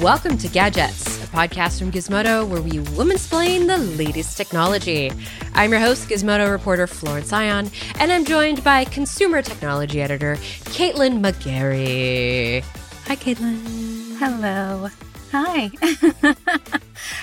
Welcome 0.00 0.38
to 0.38 0.48
Gadgets, 0.48 1.22
a 1.22 1.26
podcast 1.26 1.78
from 1.78 1.92
Gizmodo 1.92 2.48
where 2.48 2.62
we 2.62 2.78
woman-splain 2.96 3.66
the 3.66 3.76
latest 3.76 4.34
technology. 4.34 5.12
I'm 5.52 5.72
your 5.72 5.80
host, 5.80 6.08
Gizmodo 6.08 6.50
reporter 6.50 6.86
Florence 6.86 7.34
Ion, 7.34 7.70
and 7.98 8.10
I'm 8.10 8.24
joined 8.24 8.64
by 8.64 8.86
consumer 8.86 9.42
technology 9.42 10.00
editor 10.00 10.36
Caitlin 10.70 11.20
McGarry. 11.20 12.64
Hi, 13.08 13.14
Caitlin. 13.14 14.16
Hello. 14.16 14.88
Hi. 15.32 15.70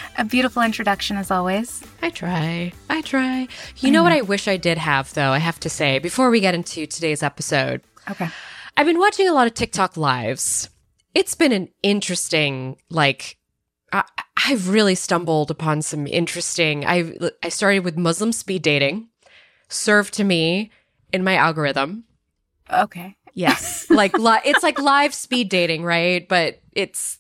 a 0.19 0.25
beautiful 0.25 0.61
introduction 0.61 1.17
as 1.17 1.31
always. 1.31 1.83
I 2.03 2.11
try. 2.11 2.73
I 2.91 3.01
try. 3.01 3.47
You 3.77 3.89
know 3.89 4.03
what 4.03 4.11
I 4.11 4.21
wish 4.21 4.47
I 4.47 4.57
did 4.57 4.77
have, 4.77 5.11
though, 5.15 5.31
I 5.31 5.39
have 5.39 5.59
to 5.61 5.69
say, 5.69 5.97
before 5.97 6.29
we 6.29 6.41
get 6.41 6.53
into 6.53 6.85
today's 6.85 7.23
episode? 7.23 7.81
Okay. 8.11 8.29
I've 8.77 8.85
been 8.85 8.99
watching 8.99 9.27
a 9.27 9.33
lot 9.33 9.47
of 9.47 9.55
TikTok 9.55 9.97
lives. 9.97 10.69
It's 11.17 11.33
been 11.35 11.51
an 11.51 11.69
interesting, 11.81 12.77
like, 12.89 13.37
I, 13.91 14.03
I've 14.45 14.69
really 14.69 14.93
stumbled 14.95 15.49
upon 15.49 15.81
some 15.81 16.05
interesting. 16.05 16.85
I 16.85 17.13
I 17.41 17.49
started 17.49 17.79
with 17.83 17.97
Muslim 17.97 18.31
speed 18.31 18.61
dating, 18.61 19.07
served 19.67 20.13
to 20.15 20.23
me 20.23 20.69
in 21.11 21.23
my 21.23 21.35
algorithm. 21.35 22.03
Okay. 22.71 23.15
Yes, 23.33 23.89
like 24.01 24.17
li- 24.17 24.41
it's 24.45 24.61
like 24.63 24.77
live 24.79 25.13
speed 25.13 25.49
dating, 25.49 25.83
right? 25.83 26.27
But 26.27 26.61
it's 26.73 27.17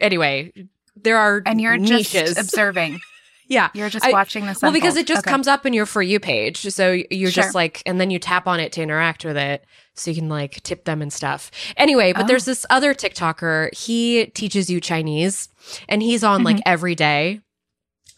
anyway. 0.00 0.52
There 0.96 1.16
are 1.16 1.42
And 1.46 1.60
you're 1.60 1.76
niches. 1.76 2.10
just 2.34 2.38
observing. 2.44 2.98
yeah, 3.46 3.68
You're 3.72 3.88
just 3.90 4.04
I- 4.04 4.10
watching 4.10 4.46
this. 4.46 4.60
well, 4.62 4.72
because 4.72 4.96
it 4.96 5.06
just 5.06 5.20
Okay. 5.24 5.30
comes 5.30 5.46
up 5.46 5.64
in 5.64 5.72
your 5.72 5.86
for 5.86 6.02
you 6.02 6.18
page. 6.18 6.62
So 6.72 6.90
you're 7.10 7.30
Sure. 7.30 7.42
just 7.44 7.54
like, 7.54 7.82
and 7.86 8.00
then 8.00 8.10
you 8.10 8.18
tap 8.18 8.48
on 8.48 8.58
it 8.58 8.72
to 8.72 8.82
interact 8.82 9.24
with 9.24 9.36
it. 9.36 9.64
So 9.98 10.10
you 10.10 10.16
can 10.16 10.28
like 10.28 10.62
tip 10.62 10.84
them 10.84 11.02
and 11.02 11.12
stuff. 11.12 11.50
Anyway, 11.76 12.12
but 12.12 12.24
Oh. 12.24 12.26
there's 12.28 12.44
this 12.44 12.64
other 12.70 12.94
TikToker. 12.94 13.74
He 13.76 14.26
teaches 14.26 14.70
you 14.70 14.80
Chinese 14.80 15.48
and 15.88 16.02
he's 16.02 16.22
on 16.24 16.42
like 16.44 16.56
Mm-hmm. 16.56 16.62
every 16.72 16.94
day. 16.94 17.40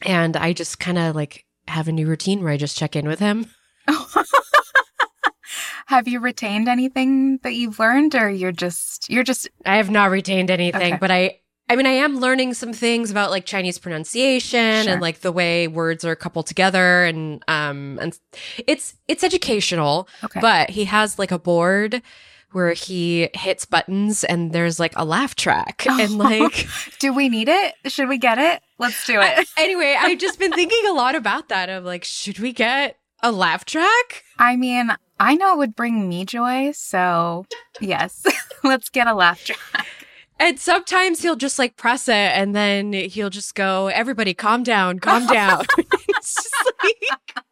And 0.03 0.37
I 0.37 0.53
just 0.53 0.78
kind 0.78 0.98
of 0.98 1.14
like 1.17 1.45
have 1.69 1.89
a 1.89 1.92
new 1.92 2.06
routine 2.06 2.42
where 2.42 2.53
I 2.53 2.56
just 2.56 2.77
check 2.78 2.97
in 2.97 3.06
with 3.09 3.19
him. 3.19 3.47
Have 5.87 6.06
you 6.06 6.20
retained 6.20 6.69
anything 6.69 7.39
that 7.42 7.55
you've 7.55 7.81
learned, 7.81 8.15
or 8.15 8.31
you're 8.31 8.53
just 8.53 9.11
you're 9.11 9.25
just 9.25 9.48
I 9.67 9.77
have 9.78 9.91
not 9.91 10.11
retained 10.11 10.48
anything, 10.50 10.92
Okay. 10.94 10.98
but 11.00 11.11
I 11.11 11.41
I 11.71 11.77
mean 11.77 11.87
I 11.87 11.93
am 11.93 12.19
learning 12.19 12.55
some 12.55 12.73
things 12.73 13.11
about 13.13 13.31
like 13.31 13.47
Chinese 13.47 13.79
pronunciation 13.79 14.83
Sure. 14.85 14.93
and 14.93 15.01
like 15.01 15.21
the 15.21 15.31
way 15.31 15.69
words 15.69 16.05
are 16.05 16.17
coupled 16.17 16.47
together 16.49 17.05
and 17.05 17.43
um 17.47 17.99
and 18.03 18.19
it's 18.67 18.95
it's 19.07 19.23
educational, 19.23 20.09
okay? 20.25 20.41
but 20.41 20.71
he 20.71 20.85
has 20.87 21.17
like 21.19 21.31
a 21.31 21.39
board 21.39 22.03
where 22.53 22.73
he 22.73 23.29
hits 23.35 23.65
buttons 23.65 24.25
and 24.25 24.51
there's 24.53 24.81
like 24.81 24.93
a 24.97 25.05
laugh 25.05 25.37
track 25.37 25.87
and 25.89 26.19
like 26.29 26.67
do 26.99 27.12
we 27.12 27.29
need 27.29 27.49
it? 27.49 27.75
Should 27.87 28.09
we 28.09 28.19
get 28.19 28.39
it? 28.39 28.61
Let's 28.79 29.07
do 29.07 29.21
it. 29.21 29.47
anyway, 29.57 29.97
I've 29.97 30.19
just 30.19 30.41
been 30.41 30.53
thinking 30.61 30.84
a 30.89 30.93
lot 30.93 31.15
about 31.15 31.49
that 31.51 31.69
of 31.69 31.84
like 31.84 32.03
should 32.03 32.41
we 32.41 32.53
get 32.53 32.97
a 33.23 33.31
laugh 33.31 33.65
track? 33.65 34.25
I 34.39 34.57
mean, 34.57 34.91
I 35.21 35.37
know 35.37 35.53
it 35.53 35.59
would 35.59 35.77
bring 35.77 36.09
me 36.09 36.25
joy, 36.25 36.73
so 36.73 37.47
yes, 37.81 38.27
let's 38.65 38.89
get 38.89 39.07
a 39.07 39.15
laugh 39.15 39.45
track. 39.45 39.87
And 40.41 40.59
sometimes 40.59 41.21
he'll 41.23 41.37
just 41.37 41.59
like 41.59 41.77
press 41.77 42.09
it 42.09 42.15
and 42.15 42.57
then 42.57 42.93
he'll 42.95 43.31
just 43.31 43.55
go, 43.55 43.89
everybody 43.89 44.35
calm 44.35 44.63
down, 44.63 44.99
calm 44.99 45.27
down. 45.27 45.65
it's 45.79 46.35
just 46.35 46.73
like, 46.83 47.45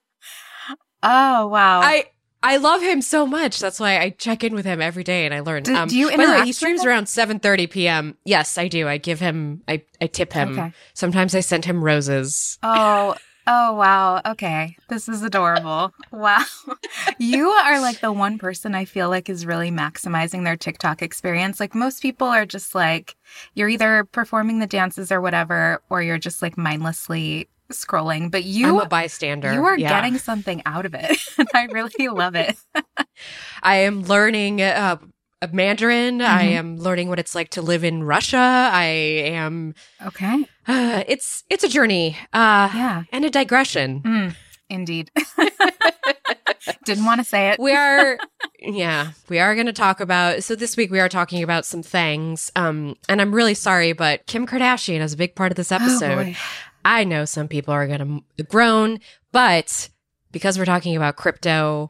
Oh 1.02 1.46
wow! 1.46 1.80
I, 1.80 2.06
I 2.42 2.56
love 2.56 2.82
him 2.82 3.02
so 3.02 3.24
much. 3.26 3.60
That's 3.60 3.78
why 3.78 3.98
I 4.00 4.10
check 4.10 4.42
in 4.42 4.54
with 4.54 4.64
him 4.64 4.80
every 4.80 5.04
day 5.04 5.26
and 5.26 5.34
I 5.34 5.40
learn. 5.40 5.62
Do- 5.62 5.74
um, 5.76 5.88
do 5.88 5.96
you 5.96 6.08
by 6.16 6.26
the 6.26 6.32
way, 6.32 6.44
he 6.44 6.52
streams 6.52 6.84
around 6.84 7.04
7.30 7.04 7.70
p.m. 7.70 8.16
Yes, 8.24 8.58
I 8.58 8.66
do. 8.68 8.88
I 8.88 8.98
give 8.98 9.20
him, 9.20 9.62
I, 9.68 9.82
I 10.00 10.06
tip 10.08 10.32
him. 10.32 10.58
Okay. 10.58 10.72
Sometimes 10.94 11.34
I 11.36 11.40
send 11.40 11.64
him 11.66 11.84
roses. 11.84 12.58
Oh, 12.62 13.16
oh 13.48 13.72
wow. 13.74 14.20
Okay. 14.24 14.76
This 14.88 15.08
is 15.08 15.22
adorable. 15.24 15.92
Wow. 16.12 16.44
You 17.18 17.48
are 17.48 17.80
like 17.80 18.00
the 18.00 18.12
one 18.12 18.38
person 18.38 18.74
I 18.74 18.84
feel 18.84 19.08
like 19.08 19.28
is 19.28 19.44
really 19.46 19.70
maximizing 19.70 20.44
their 20.44 20.56
TikTok 20.56 21.02
experience. 21.02 21.58
Like 21.58 21.74
most 21.74 22.00
people 22.02 22.28
are 22.28 22.46
just 22.46 22.74
like 22.74 23.16
you're 23.54 23.68
either 23.68 24.04
performing 24.04 24.60
the 24.60 24.66
dances 24.66 25.10
or 25.10 25.20
whatever 25.20 25.82
or 25.90 26.02
you're 26.02 26.18
just 26.18 26.42
like 26.42 26.56
mindlessly 26.56 27.48
scrolling, 27.72 28.30
but 28.30 28.44
you 28.44 28.66
I'm 28.68 28.80
a 28.80 28.86
bystander. 28.88 29.52
you 29.52 29.64
are 29.64 29.76
Yeah. 29.78 29.88
getting 29.90 30.18
something 30.18 30.62
out 30.64 30.86
of 30.86 30.94
it. 30.94 31.18
I 31.54 31.64
really 31.72 32.08
love 32.08 32.34
it. 32.34 32.56
I 33.62 33.76
am 33.78 34.02
learning 34.04 34.62
uh, 34.62 34.96
Mandarin. 35.52 36.20
I 36.20 36.44
Mhm. 36.46 36.52
am 36.52 36.76
learning 36.78 37.08
what 37.08 37.18
it's 37.18 37.34
like 37.34 37.50
to 37.50 37.62
live 37.62 37.84
in 37.84 38.02
Russia. 38.04 38.70
I 38.72 38.84
am, 38.84 39.74
Okay. 40.04 40.44
uh, 40.66 41.04
it's, 41.06 41.44
it's 41.48 41.64
a 41.64 41.68
journey. 41.68 42.16
Uh, 42.32 42.68
Yeah. 42.74 43.02
and 43.12 43.24
a 43.24 43.30
digression. 43.30 44.02
Mm, 44.04 44.34
indeed. 44.68 45.10
Didn't 46.84 47.04
want 47.04 47.20
to 47.20 47.24
say 47.24 47.50
it. 47.50 47.60
we 47.60 47.72
are 47.72 48.18
yeah 48.60 49.12
we 49.28 49.38
are 49.38 49.54
going 49.54 49.66
to 49.66 49.72
talk 49.72 50.00
about 50.00 50.42
so 50.42 50.54
this 50.54 50.76
week 50.76 50.90
we 50.90 50.98
are 51.00 51.08
talking 51.08 51.42
about 51.42 51.64
some 51.64 51.82
things 51.82 52.50
um 52.56 52.96
and 53.08 53.20
i'm 53.22 53.32
really 53.34 53.54
sorry 53.54 53.92
but 53.92 54.26
kim 54.26 54.46
kardashian 54.46 55.00
is 55.00 55.12
a 55.12 55.16
big 55.16 55.34
part 55.36 55.52
of 55.52 55.56
this 55.56 55.70
Oh, 55.70 55.76
episode 55.76 56.16
boy. 56.16 56.36
i 56.84 57.04
know 57.04 57.24
some 57.24 57.46
people 57.48 57.72
are 57.72 57.86
going 57.86 58.22
to 58.36 58.42
groan 58.42 58.98
but 59.32 59.88
because 60.32 60.58
we're 60.58 60.64
talking 60.64 60.96
about 60.96 61.16
crypto 61.16 61.88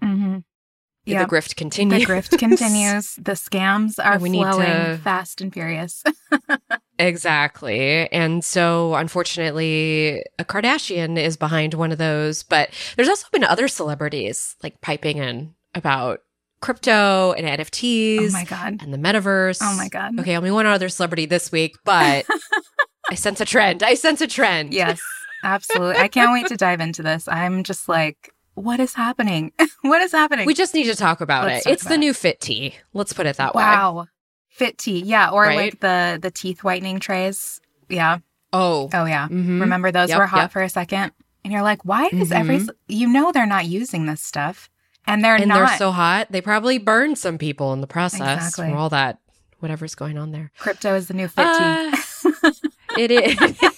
Mhm. 1.14 1.18
the 1.28 1.36
grift 1.36 1.56
continues 1.56 2.06
The 2.06 2.12
grift 2.12 2.38
continues. 2.38 3.14
The 3.14 3.32
scams 3.32 3.94
are 4.02 4.14
And 4.14 4.22
we 4.22 4.28
need 4.30 4.42
flowing 4.42 4.66
to- 4.66 4.98
fast 5.02 5.40
and 5.40 5.52
furious. 5.52 6.02
exactly 6.98 8.10
and 8.10 8.44
so 8.44 8.94
unfortunately 8.96 10.22
a 10.38 10.44
kardashian 10.44 11.16
is 11.16 11.36
behind 11.36 11.74
one 11.74 11.92
of 11.92 11.98
those 11.98 12.42
but 12.42 12.70
there's 12.96 13.08
also 13.08 13.26
been 13.32 13.44
other 13.44 13.68
celebrities 13.68 14.56
like 14.64 14.80
piping 14.80 15.18
in 15.18 15.54
about 15.76 16.20
crypto 16.60 17.32
and 17.34 17.46
nfts 17.46 18.28
oh 18.28 18.32
my 18.32 18.44
god. 18.44 18.82
and 18.82 18.92
the 18.92 18.98
metaverse 18.98 19.58
Oh 19.62 19.76
my 19.76 19.88
god. 19.88 20.18
Okay, 20.18 20.36
only 20.36 20.50
one 20.50 20.66
other 20.66 20.88
celebrity 20.88 21.24
this 21.26 21.52
week, 21.52 21.76
but 21.84 22.26
I 23.10 23.14
sense 23.14 23.40
a 23.40 23.44
trend. 23.44 23.82
I 23.84 23.94
sense 23.94 24.20
a 24.20 24.26
trend. 24.26 24.74
Yes, 24.74 25.00
absolutely. 25.44 25.96
I 26.02 26.08
can't 26.08 26.32
wait 26.32 26.48
to 26.48 26.56
dive 26.56 26.80
into 26.80 27.02
this. 27.02 27.26
I'm 27.28 27.62
just 27.62 27.88
like, 27.88 28.32
what 28.58 28.80
is 28.80 28.94
happening? 28.94 29.52
what 29.82 30.02
is 30.02 30.12
happening? 30.12 30.46
We 30.46 30.54
just 30.54 30.74
need 30.74 30.84
to 30.84 30.94
talk 30.96 31.20
about 31.20 31.46
Let's 31.46 31.60
it. 31.60 31.64
talk 31.68 31.72
It's 31.74 31.82
the 31.84 31.88
about 31.90 31.94
it. 31.96 31.98
new 31.98 32.12
Fit 32.14 32.40
Tea. 32.40 32.74
Let's 32.92 33.12
put 33.12 33.26
it 33.26 33.36
that 33.36 33.54
way. 33.54 33.62
wow. 33.62 34.06
Fit 34.48 34.76
tea. 34.78 35.00
Yeah, 35.00 35.30
or 35.30 35.42
Right? 35.42 35.56
like 35.56 35.80
the 35.80 36.18
the 36.20 36.30
teeth 36.32 36.64
whitening 36.64 36.98
trays. 37.00 37.60
Yeah. 37.88 38.18
Oh. 38.52 38.88
Oh 38.92 39.04
yeah. 39.04 39.28
mhm. 39.28 39.60
Remember 39.60 39.92
those 39.92 40.08
Yep, 40.08 40.18
were 40.18 40.26
hot 40.26 40.38
yep. 40.42 40.50
for 40.52 40.62
a 40.62 40.68
second? 40.68 41.12
And 41.44 41.52
you're 41.52 41.62
like, 41.62 41.84
why 41.84 42.08
is 42.12 42.32
every 42.32 42.58
Mhm. 42.58 42.70
you 42.88 43.08
know 43.08 43.30
they're 43.30 43.46
not 43.46 43.66
using 43.66 44.06
this 44.06 44.20
stuff. 44.22 44.68
And 45.06 45.24
they're 45.24 45.36
And 45.36 45.46
not 45.48 45.68
they're 45.68 45.78
so 45.78 45.90
hot. 45.92 46.26
They 46.30 46.40
probably 46.40 46.78
burned 46.78 47.18
some 47.18 47.38
people 47.38 47.72
in 47.72 47.80
the 47.80 47.86
process 47.86 48.20
Exactly. 48.48 48.70
from 48.70 48.76
all 48.78 48.88
that 48.90 49.18
whatever's 49.60 49.94
going 49.94 50.18
on 50.18 50.32
there. 50.32 50.50
crypto 50.58 50.94
is 50.96 51.06
the 51.08 51.14
new 51.14 51.28
fit 51.28 51.46
Uh, 51.46 51.90
tea. 51.92 52.52
it 52.98 53.10
is. 53.12 53.58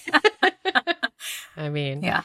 I 1.57 1.69
mean, 1.69 2.01
Yeah. 2.01 2.21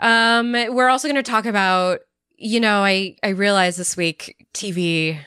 Um, 0.00 0.52
we're 0.52 0.88
also 0.88 1.06
going 1.08 1.22
to 1.22 1.30
talk 1.30 1.46
about, 1.46 2.00
you 2.36 2.58
know, 2.60 2.82
I 2.82 3.16
I 3.22 3.28
realized 3.28 3.78
this 3.78 3.96
week 3.96 4.46
TV. 4.54 5.18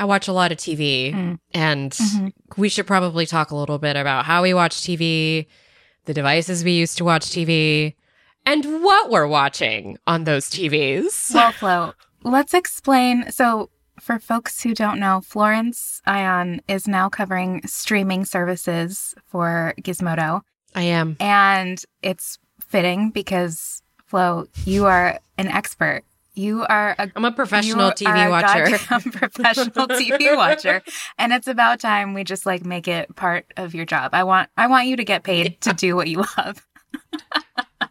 I 0.00 0.04
watch 0.04 0.28
a 0.28 0.32
lot 0.32 0.52
of 0.52 0.58
TV, 0.58 1.12
Mm. 1.12 1.38
and 1.52 1.90
Mhm. 1.92 2.32
we 2.56 2.68
should 2.68 2.86
probably 2.86 3.26
talk 3.26 3.50
a 3.50 3.56
little 3.56 3.78
bit 3.78 3.96
about 3.96 4.24
how 4.26 4.42
we 4.42 4.54
watch 4.54 4.80
TV, 4.80 5.46
the 6.04 6.14
devices 6.14 6.62
we 6.62 6.72
use 6.72 6.94
to 6.96 7.04
watch 7.04 7.26
TV, 7.30 7.94
and 8.46 8.64
what 8.82 9.10
we're 9.10 9.26
watching 9.26 9.98
on 10.06 10.22
those 10.24 10.48
TVs. 10.48 11.30
Well, 11.34 11.52
Flo, 11.52 11.92
let's 12.22 12.54
explain. 12.54 13.30
So, 13.32 13.70
for 14.00 14.20
folks 14.20 14.62
who 14.62 14.72
don't 14.72 15.00
know, 15.00 15.20
Florence 15.20 16.00
Ion 16.06 16.60
is 16.68 16.86
now 16.86 17.08
covering 17.08 17.66
streaming 17.66 18.24
services 18.24 19.16
for 19.26 19.74
Gizmodo. 19.82 20.42
I 20.76 20.82
am. 20.84 21.16
And 21.18 21.82
it's 22.02 22.38
fitting 22.60 23.10
because, 23.10 23.82
Flo, 24.08 24.46
you 24.64 24.86
are 24.86 25.20
an 25.36 25.48
expert. 25.48 26.02
You 26.34 26.64
are 26.68 26.94
a 26.98 27.10
I'm 27.16 27.24
a 27.24 27.32
professional 27.32 27.90
TV 27.90 28.26
a 28.26 28.30
watcher. 28.30 28.70
goddamn 28.78 29.12
professional 29.12 29.88
TV 29.88 30.36
watcher, 30.36 30.82
and 31.18 31.32
it's 31.32 31.48
about 31.48 31.80
time 31.80 32.14
we 32.14 32.22
just 32.24 32.46
like 32.46 32.64
make 32.64 32.86
it 32.88 33.14
part 33.16 33.46
of 33.56 33.74
your 33.74 33.84
job. 33.84 34.10
I 34.14 34.22
want 34.24 34.48
I 34.56 34.66
want 34.68 34.86
you 34.86 34.96
to 34.96 35.04
get 35.04 35.24
paid 35.24 35.60
to 35.62 35.72
do 35.72 35.94
what 35.96 36.08
you 36.08 36.24
love. 36.38 36.64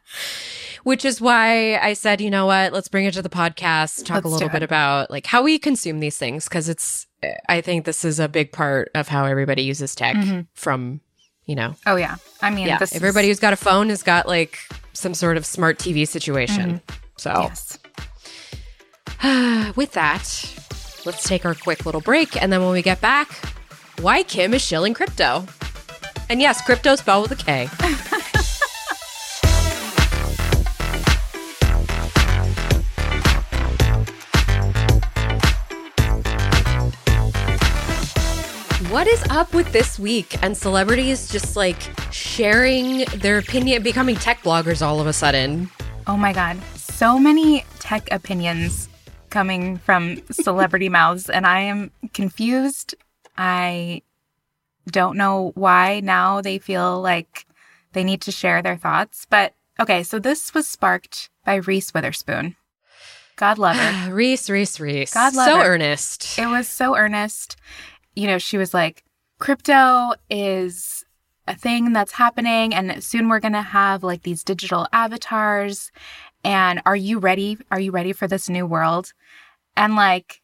Which 0.84 1.04
is 1.04 1.20
why 1.20 1.78
I 1.80 1.92
said, 1.94 2.22
you 2.22 2.30
know 2.30 2.46
what, 2.46 2.72
let's 2.72 2.88
bring 2.88 3.04
it 3.06 3.14
to 3.16 3.22
the 3.22 3.28
podcast, 3.30 4.06
talk 4.06 4.16
Let's 4.24 4.26
a 4.26 4.30
little 4.30 4.48
bit 4.50 4.64
about 4.64 5.12
like 5.12 5.26
how 5.26 5.44
we 5.44 5.60
consume 5.60 6.00
these 6.00 6.18
things 6.18 6.46
because 6.46 6.70
it's 6.70 7.06
I 7.50 7.60
think 7.60 7.84
this 7.84 8.06
is 8.06 8.20
a 8.22 8.30
big 8.30 8.54
part 8.54 8.90
of 8.96 9.10
how 9.10 9.26
everybody 9.26 9.64
uses 9.64 9.94
tech 9.96 10.16
Mhm. 10.16 10.48
from, 10.54 11.02
you 11.46 11.56
know, 11.56 11.76
Oh 11.86 11.98
yeah, 11.98 12.16
I 12.42 12.50
mean, 12.52 12.68
yeah, 12.68 12.78
this 12.78 12.92
is- 12.92 12.96
everybody 12.96 13.28
who's 13.28 13.40
got 13.40 13.52
a 13.52 13.58
phone 13.58 13.90
has 13.90 14.02
got 14.02 14.28
like 14.28 14.60
some 14.98 15.14
sort 15.14 15.38
of 15.38 15.46
smart 15.46 15.78
TV 15.78 16.08
situation. 16.08 16.82
Mm-hmm. 16.88 17.04
So, 17.18 17.32
Yes. 17.42 17.78
with 19.76 19.94
that, 19.94 20.24
let's 21.06 21.28
take 21.28 21.46
our 21.46 21.56
quick 21.56 21.86
little 21.86 22.02
break. 22.02 22.42
And 22.42 22.52
then 22.52 22.62
when 22.62 22.72
we 22.72 22.82
get 22.82 23.02
back, 23.02 23.32
why 24.02 24.24
Kim 24.24 24.54
is 24.54 24.62
shilling 24.62 24.94
crypto. 24.94 25.46
And 26.30 26.42
yes, 26.42 26.62
crypto 26.66 26.96
spelled 26.96 27.30
with 27.30 27.40
a 27.40 27.44
K. 27.44 27.70
What 38.90 39.06
is 39.06 39.22
up 39.30 39.54
with 39.54 39.74
this 39.74 40.00
week 40.00 40.42
and 40.42 40.56
celebrities 40.56 41.30
just 41.30 41.58
like 41.58 41.76
sharing 42.10 43.00
their 43.18 43.38
opinion, 43.38 43.84
becoming 43.84 44.16
tech 44.16 44.42
bloggers 44.44 44.82
all 44.82 45.02
of 45.02 45.08
a 45.08 45.14
sudden? 45.14 45.70
Oh 46.08 46.16
my 46.16 46.32
God. 46.32 46.58
So 46.76 47.20
many 47.20 47.66
tech 47.80 48.08
opinions 48.14 48.88
coming 49.30 49.78
from 49.78 50.22
celebrity 50.32 50.88
mouths, 51.00 51.30
and 51.30 51.46
I 51.46 51.60
am 51.62 51.92
confused. 52.14 52.96
I 53.38 54.04
don't 54.90 55.18
know 55.18 55.52
why 55.56 56.00
now 56.00 56.40
they 56.40 56.58
feel 56.58 57.02
like 57.02 57.46
they 57.92 58.06
need 58.06 58.22
to 58.22 58.32
share 58.32 58.62
their 58.62 58.78
thoughts. 58.78 59.28
But 59.30 59.54
okay, 59.82 60.02
so 60.02 60.18
this 60.18 60.54
was 60.54 60.66
sparked 60.66 61.30
by 61.44 61.56
Reese 61.56 61.94
Witherspoon. 61.94 62.56
God 63.36 63.58
love 63.58 63.76
her. 63.76 64.14
Reese, 64.16 64.50
Reese, 64.50 64.80
Reese. 64.80 65.14
God 65.14 65.36
love 65.36 65.50
so 65.50 65.58
her. 65.58 65.66
earnest. 65.66 66.40
It 66.40 66.48
was 66.48 66.70
so 66.70 66.96
earnest. 66.96 67.58
You 68.18 68.26
know, 68.26 68.40
she 68.40 68.58
was 68.58 68.74
like, 68.74 69.04
crypto 69.38 70.14
is 70.28 71.06
a 71.48 71.56
thing 71.56 71.94
that's 71.94 72.14
happening, 72.14 72.74
and 72.74 73.04
soon 73.04 73.30
we're 73.30 73.40
going 73.40 73.54
to 73.54 73.62
have 73.62 74.04
like 74.04 74.24
these 74.24 74.44
digital 74.44 74.88
avatars. 74.92 75.92
And 76.44 76.82
are 76.88 76.96
you 76.96 77.20
ready? 77.20 77.60
Are 77.70 77.80
you 77.80 77.92
ready 77.92 78.14
for 78.14 78.28
this 78.28 78.50
new 78.50 78.66
world? 78.66 79.14
And 79.76 79.96
like, 79.96 80.42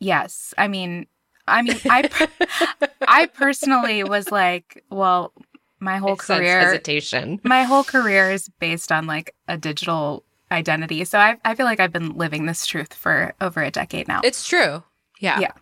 yes. 0.00 0.52
I 0.58 0.66
mean, 0.66 1.06
I 1.46 1.62
mean, 1.62 1.78
I, 1.88 2.02
per- 2.08 2.88
I 3.06 3.26
personally 3.26 4.02
was 4.02 4.32
like, 4.32 4.82
well, 4.90 5.32
my 5.78 5.98
whole 5.98 6.16
career, 6.16 6.60
hesitation. 6.60 7.40
my 7.44 7.62
whole 7.62 7.84
career 7.84 8.32
is 8.32 8.48
based 8.58 8.90
on 8.90 9.06
like 9.06 9.36
a 9.46 9.56
digital 9.56 10.24
identity. 10.50 11.04
So 11.04 11.16
I, 11.16 11.36
I 11.44 11.54
feel 11.54 11.66
like 11.66 11.78
I've 11.78 11.92
been 11.92 12.16
living 12.16 12.46
this 12.46 12.66
truth 12.66 12.92
for 12.92 13.34
over 13.40 13.62
a 13.62 13.70
decade 13.70 14.08
now. 14.08 14.20
It's 14.24 14.44
true. 14.44 14.82
Yeah. 15.20 15.38
Yeah. 15.38 15.52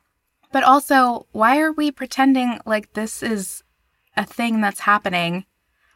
But 0.53 0.65
also, 0.65 1.27
why 1.33 1.59
are 1.61 1.73
we 1.73 1.91
pretending 1.91 2.61
like 2.65 2.93
this 2.95 3.23
is 3.23 3.63
a 4.17 4.25
thing 4.25 4.61
that's 4.61 4.81
happening 4.81 5.45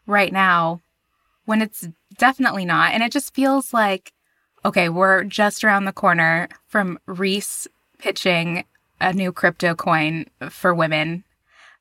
right 0.07 0.33
now 0.33 0.83
when 1.45 1.63
it's 1.63 1.89
definitely 2.19 2.65
not? 2.65 2.93
And 2.93 3.03
it 3.03 3.13
just 3.13 3.35
feels 3.35 3.73
like, 3.73 4.13
okay, 4.65 4.89
we're 4.89 5.25
just 5.25 5.65
around 5.65 5.85
the 5.85 5.93
corner 5.93 6.49
from 6.67 6.99
Reese 7.07 7.67
pitching 7.99 8.65
a 9.01 9.13
new 9.13 9.33
crypto 9.33 9.75
coin 9.75 10.27
for 10.51 10.75
women 10.75 11.25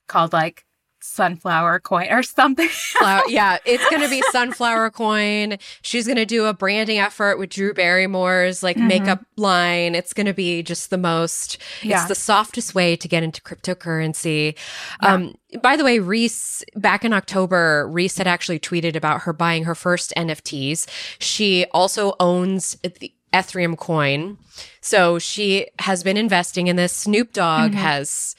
called 0.08 0.34
like 0.34 0.66
sunflower 1.04 1.80
coin 1.82 2.08
or 2.12 2.24
something. 2.24 2.68
Flower, 2.70 3.24
yeah, 3.28 3.58
it's 3.66 3.88
going 3.90 4.02
to 4.02 4.10
be 4.10 4.22
Sunflower 4.32 4.90
Coin. 4.92 5.58
She's 5.82 6.06
going 6.06 6.18
to 6.18 6.26
do 6.26 6.46
a 6.46 6.54
branding 6.54 7.00
effort 7.00 7.38
with 7.40 7.50
Drew 7.50 7.74
Barrymore's 7.74 8.64
like 8.64 8.78
Mhm. 8.78 8.88
makeup 8.88 9.26
line. 9.38 9.96
It's 9.96 10.14
going 10.14 10.28
to 10.28 10.34
be 10.34 10.64
just 10.64 10.90
the 10.90 10.98
most, 10.98 11.58
Yeah. 11.82 12.00
it's 12.00 12.08
the 12.08 12.16
softest 12.16 12.74
way 12.76 12.96
to 12.96 13.08
get 13.08 13.24
into 13.24 13.42
cryptocurrency. 13.42 14.56
Yeah. 15.02 15.14
Um, 15.14 15.36
by 15.62 15.76
the 15.76 15.84
way, 15.84 16.00
Reese, 16.00 16.64
back 16.76 17.04
in 17.04 17.14
October, 17.14 17.88
Reese 17.90 18.18
had 18.18 18.28
actually 18.28 18.60
tweeted 18.60 18.96
about 18.96 19.22
her 19.24 19.34
buying 19.34 19.66
her 19.66 19.76
first 19.76 20.14
NFTs. 20.16 20.88
She 21.20 21.66
also 21.74 22.16
owns 22.20 22.78
the 22.84 23.14
Ethereum 23.34 23.78
coin. 23.78 24.38
So 24.82 25.18
she 25.20 25.68
has 25.80 26.04
been 26.04 26.18
investing 26.18 26.68
in 26.68 26.76
this. 26.76 26.92
Snoop 26.94 27.32
Dogg 27.34 27.72
Mhm. 27.72 27.76
has 27.76 28.36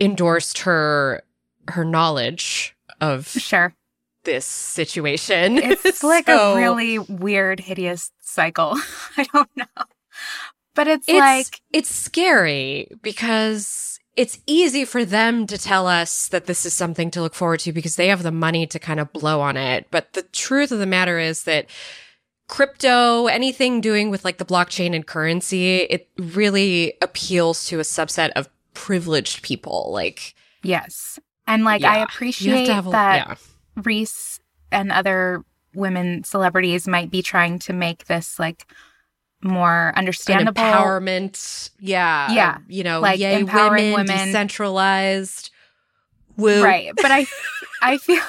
endorsed 0.00 0.58
her 0.58 1.22
her 1.68 1.84
knowledge 1.84 2.76
of 3.00 3.28
sure. 3.28 3.74
this 4.24 4.46
situation. 4.46 5.58
It's 5.62 6.02
like 6.02 6.26
So, 6.26 6.54
a 6.54 6.56
really 6.56 6.98
weird, 6.98 7.60
hideous 7.60 8.10
cycle. 8.20 8.76
I 9.16 9.24
don't 9.32 9.50
know. 9.56 9.64
But 10.74 10.88
it's, 10.88 11.08
it's 11.08 11.18
like, 11.18 11.60
it's 11.72 11.88
scary 11.88 12.88
because 13.02 14.00
it's 14.16 14.38
easy 14.46 14.84
for 14.84 15.04
them 15.04 15.46
to 15.46 15.58
tell 15.58 15.86
us 15.86 16.28
that 16.28 16.46
this 16.46 16.64
is 16.64 16.74
something 16.74 17.10
to 17.12 17.20
look 17.20 17.34
forward 17.34 17.60
to 17.60 17.72
because 17.72 17.96
they 17.96 18.08
have 18.08 18.22
the 18.22 18.32
money 18.32 18.66
to 18.66 18.78
kind 18.78 19.00
of 19.00 19.12
blow 19.12 19.40
on 19.40 19.56
it. 19.56 19.86
But 19.90 20.12
the 20.12 20.22
truth 20.22 20.72
of 20.72 20.78
the 20.78 20.86
matter 20.86 21.18
is 21.18 21.44
that 21.44 21.66
crypto, 22.48 23.26
anything 23.26 23.80
doing 23.80 24.10
with 24.10 24.24
like 24.24 24.38
the 24.38 24.44
blockchain 24.44 24.94
and 24.94 25.06
currency, 25.06 25.78
it 25.78 26.08
really 26.18 26.94
appeals 27.02 27.66
to 27.66 27.78
a 27.80 27.84
subset 27.84 28.30
of 28.30 28.48
privileged 28.74 29.42
people. 29.42 29.90
Like, 29.92 30.34
yes. 30.62 31.18
And 31.46 31.64
like, 31.64 31.82
Yeah. 31.82 31.92
I 31.92 31.98
have 31.98 32.08
appreciate 32.08 32.68
have 32.68 32.86
a, 32.86 32.90
that 32.90 33.16
yeah. 33.28 33.82
Reese 33.82 34.40
and 34.72 34.90
other 34.92 35.44
women 35.74 36.24
celebrities 36.24 36.86
might 36.88 37.10
be 37.10 37.22
trying 37.22 37.58
to 37.60 37.72
make 37.72 38.06
this 38.06 38.38
like 38.38 38.66
more 39.42 39.88
An 39.90 39.94
understandable. 39.96 40.62
empowerment. 40.62 41.70
Yeah. 41.78 42.32
Yeah. 42.32 42.58
You 42.68 42.84
know, 42.84 43.00
Like 43.00 43.18
yay, 43.20 43.38
empowering 43.40 43.92
women, 43.92 44.06
women. 44.06 44.26
decentralized. 44.28 45.50
Woo. 46.36 46.62
Right. 46.62 46.92
But 46.96 47.10
I 47.10 47.26
I 47.82 47.98
feel 47.98 48.22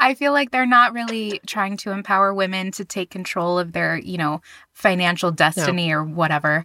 I 0.00 0.14
feel 0.14 0.32
like 0.32 0.50
they're 0.50 0.66
not 0.66 0.92
really 0.92 1.40
trying 1.46 1.76
to 1.78 1.90
empower 1.92 2.32
women 2.34 2.72
to 2.72 2.84
take 2.84 3.10
control 3.10 3.58
of 3.58 3.72
their, 3.72 3.96
you 3.98 4.18
know, 4.18 4.40
financial 4.72 5.30
destiny 5.30 5.92
or 5.92 6.02
whatever. 6.02 6.64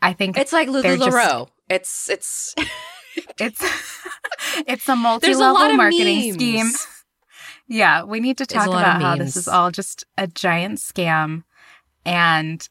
I 0.00 0.14
think 0.14 0.36
It's 0.36 0.52
like 0.52 0.68
Lulu 0.68 0.96
just- 0.96 1.48
It's 1.68 2.08
it's 2.10 2.54
it's 3.38 3.62
it's 4.66 4.88
a 4.88 4.96
multi-level 4.96 5.54
lot 5.54 5.70
of 5.70 5.76
marketing 5.76 6.32
scheme. 6.32 6.70
Yeah, 7.68 8.02
we 8.02 8.20
need 8.20 8.38
to 8.38 8.46
talk 8.46 8.68
about 8.68 9.00
how 9.00 9.16
this 9.16 9.36
is 9.36 9.48
all 9.48 9.70
just 9.70 10.04
a 10.18 10.26
giant 10.26 10.78
scam 10.78 11.44
and 12.04 12.68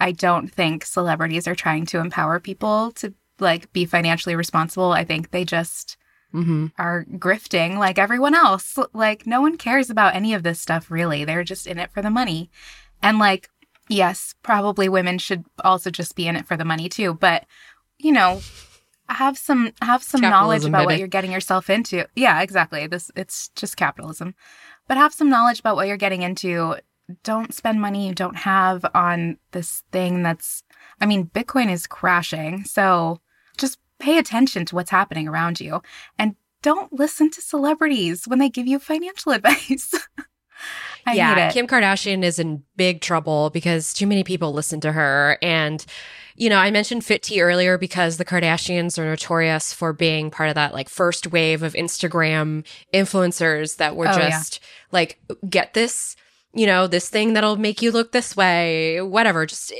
I 0.00 0.12
don't 0.12 0.48
think 0.48 0.84
celebrities 0.84 1.46
are 1.46 1.54
trying 1.54 1.86
to 1.86 1.98
empower 1.98 2.40
people 2.40 2.90
to 2.92 3.14
like 3.38 3.72
be 3.72 3.84
financially 3.84 4.36
responsible. 4.36 4.92
I 4.92 5.04
think 5.04 5.30
they 5.30 5.44
just 5.44 5.96
hmm 6.32 6.66
are 6.76 7.04
grifting 7.12 7.78
like 7.78 7.98
everyone 7.98 8.34
else. 8.34 8.78
Like 8.92 9.26
no 9.26 9.40
one 9.40 9.56
cares 9.56 9.90
about 9.90 10.14
any 10.14 10.34
of 10.34 10.42
this 10.42 10.60
stuff 10.60 10.90
really. 10.90 11.24
They're 11.24 11.44
just 11.44 11.66
in 11.66 11.78
it 11.78 11.92
for 11.92 12.02
the 12.02 12.10
money. 12.10 12.50
And 13.02 13.18
like 13.18 13.48
yes, 13.88 14.34
probably 14.42 14.88
women 14.88 15.18
should 15.18 15.44
also 15.62 15.90
just 15.90 16.16
be 16.16 16.26
in 16.26 16.36
it 16.36 16.46
for 16.46 16.56
the 16.56 16.64
money 16.64 16.88
too, 16.88 17.14
but 17.14 17.46
you 17.98 18.12
know, 18.12 18.40
have 19.08 19.36
some 19.36 19.72
have 19.82 20.02
some 20.02 20.20
knowledge 20.20 20.64
about 20.64 20.86
what 20.86 20.98
you're 20.98 21.08
getting 21.08 21.32
yourself 21.32 21.68
into. 21.70 22.06
Yeah, 22.16 22.40
exactly. 22.42 22.86
This 22.86 23.10
it's 23.16 23.48
just 23.50 23.76
capitalism. 23.76 24.34
But 24.88 24.96
have 24.96 25.14
some 25.14 25.30
knowledge 25.30 25.60
about 25.60 25.76
what 25.76 25.88
you're 25.88 25.96
getting 25.96 26.22
into. 26.22 26.76
Don't 27.22 27.52
spend 27.52 27.80
money 27.80 28.06
you 28.06 28.14
don't 28.14 28.36
have 28.36 28.84
on 28.94 29.38
this 29.52 29.82
thing 29.92 30.22
that's 30.22 30.62
I 31.00 31.06
mean, 31.06 31.26
Bitcoin 31.26 31.70
is 31.70 31.86
crashing. 31.86 32.64
So 32.64 33.20
just 33.56 33.78
pay 33.98 34.18
attention 34.18 34.64
to 34.66 34.74
what's 34.74 34.90
happening 34.90 35.28
around 35.28 35.60
you 35.60 35.82
and 36.18 36.36
don't 36.62 36.92
listen 36.92 37.30
to 37.30 37.42
celebrities 37.42 38.26
when 38.26 38.38
they 38.38 38.48
give 38.48 38.66
you 38.66 38.78
financial 38.78 39.32
advice. 39.32 39.92
I 41.06 41.14
yeah. 41.14 41.50
Kim 41.52 41.66
Kardashian 41.66 42.22
is 42.22 42.38
in 42.38 42.62
big 42.76 43.00
trouble 43.00 43.50
because 43.50 43.92
too 43.92 44.06
many 44.06 44.24
people 44.24 44.52
listen 44.52 44.80
to 44.80 44.92
her. 44.92 45.38
And, 45.42 45.84
you 46.36 46.48
know, 46.48 46.56
I 46.56 46.70
mentioned 46.70 47.04
Fit 47.04 47.22
Tea 47.22 47.42
earlier 47.42 47.76
because 47.78 48.16
the 48.16 48.24
Kardashians 48.24 48.98
are 48.98 49.04
notorious 49.04 49.72
for 49.72 49.92
being 49.92 50.30
part 50.30 50.48
of 50.48 50.54
that 50.54 50.72
like 50.72 50.88
first 50.88 51.30
wave 51.30 51.62
of 51.62 51.74
Instagram 51.74 52.64
influencers 52.92 53.76
that 53.76 53.96
were 53.96 54.08
Oh, 54.08 54.16
yeah. 54.16 54.30
just 54.30 54.60
like, 54.92 55.20
get 55.48 55.74
this, 55.74 56.16
you 56.54 56.66
know, 56.66 56.86
this 56.86 57.08
thing 57.08 57.34
that'll 57.34 57.56
make 57.56 57.82
you 57.82 57.90
look 57.90 58.12
this 58.12 58.36
way, 58.36 59.02
whatever. 59.02 59.44
Just 59.46 59.72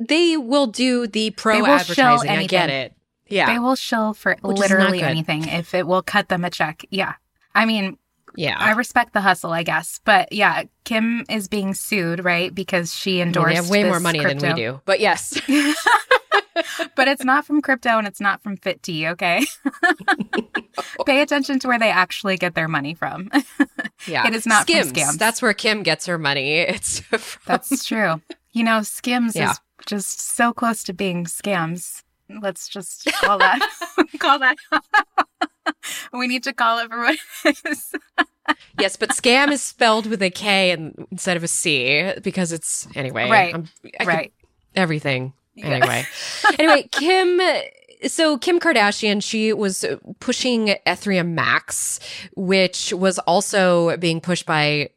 they 0.00 0.36
will 0.36 0.66
do 0.66 1.06
the 1.06 1.30
pro 1.30 1.58
show 1.58 1.66
advertising. 1.66 2.30
I 2.30 2.46
get 2.46 2.70
it. 2.70 2.94
Yeah. 3.28 3.52
They 3.52 3.58
will 3.58 3.76
shill 3.76 4.14
for 4.14 4.36
Which 4.42 4.58
literally 4.58 5.00
anything 5.00 5.46
if 5.48 5.74
it 5.74 5.86
will 5.86 6.02
cut 6.02 6.28
them 6.28 6.44
a 6.44 6.50
check. 6.50 6.84
Yeah. 6.90 7.14
I 7.54 7.66
mean, 7.66 7.98
yeah. 8.36 8.56
I 8.58 8.72
respect 8.72 9.12
the 9.12 9.20
hustle, 9.20 9.52
I 9.52 9.62
guess. 9.62 10.00
But 10.04 10.32
yeah, 10.32 10.64
Kim 10.84 11.24
is 11.28 11.48
being 11.48 11.74
sued, 11.74 12.24
right? 12.24 12.54
Because 12.54 12.94
she 12.94 13.20
I 13.20 13.24
mean, 13.24 13.28
endorsed 13.28 13.48
they 13.48 13.54
have 13.56 13.70
way 13.70 13.84
more 13.84 14.00
money 14.00 14.18
than 14.20 14.38
we 14.38 14.52
do. 14.54 14.80
But 14.84 15.00
yes. 15.00 15.40
but 16.96 17.08
it's 17.08 17.24
not 17.24 17.44
from 17.46 17.62
crypto 17.62 17.98
and 17.98 18.06
it's 18.06 18.20
not 18.20 18.42
from 18.42 18.56
Fit 18.56 18.82
Tea, 18.82 19.08
okay? 19.08 19.44
Pay 21.06 21.20
attention 21.22 21.58
to 21.60 21.68
where 21.68 21.78
they 21.78 21.90
actually 21.90 22.36
get 22.36 22.54
their 22.54 22.68
money 22.68 22.94
from. 22.94 23.30
Yeah. 24.08 24.26
It 24.26 24.34
is 24.34 24.46
not 24.48 24.66
from 24.66 24.82
Skims. 24.82 24.92
scams. 24.92 25.18
That's 25.18 25.40
where 25.40 25.54
Kim 25.54 25.84
gets 25.84 26.06
her 26.06 26.18
money. 26.18 26.54
It's 26.58 26.98
from, 26.98 27.20
That's 27.46 27.84
true. 27.84 28.20
You 28.50 28.64
know, 28.64 28.82
Skims 28.82 29.36
Yeah. 29.36 29.52
is 29.52 29.60
just 29.86 30.20
so 30.34 30.52
close 30.52 30.82
to 30.84 30.92
being 30.92 31.24
scams. 31.26 32.01
Let's 32.40 32.68
just 32.68 33.04
call 33.20 33.38
that 33.38 33.60
call 34.18 34.38
that. 34.38 34.56
we 36.12 36.26
need 36.28 36.42
to 36.44 36.52
call 36.52 36.78
it 36.80 36.88
for 36.90 36.98
what 36.98 37.18
it 37.44 37.56
is. 37.66 37.92
yes, 38.78 38.96
but 38.96 39.10
scam 39.10 39.50
is 39.52 39.62
spelled 39.62 40.06
with 40.06 40.22
a 40.22 40.30
K 40.30 40.70
and, 40.70 41.06
instead 41.10 41.36
of 41.36 41.42
a 41.44 41.48
C 41.48 42.12
because 42.22 42.52
it's 42.52 42.86
anyway. 42.94 43.28
Right. 43.28 43.54
I'm- 43.54 43.68
I 43.84 44.04
could- 44.04 44.06
right. 44.06 44.32
everything. 44.74 45.32
Yeah. 45.54 45.66
Anyway. 45.66 46.06
anyway, 46.58 46.88
Kim 46.90 47.40
so 48.08 48.38
Kim 48.38 48.58
Kardashian, 48.58 49.22
she 49.22 49.52
was 49.52 49.84
pushing 50.20 50.74
Ethereum 50.86 51.30
Max, 51.34 52.00
which 52.36 52.92
was 52.92 53.18
also 53.20 53.96
being 53.98 54.20
pushed 54.20 54.46
by 54.46 54.90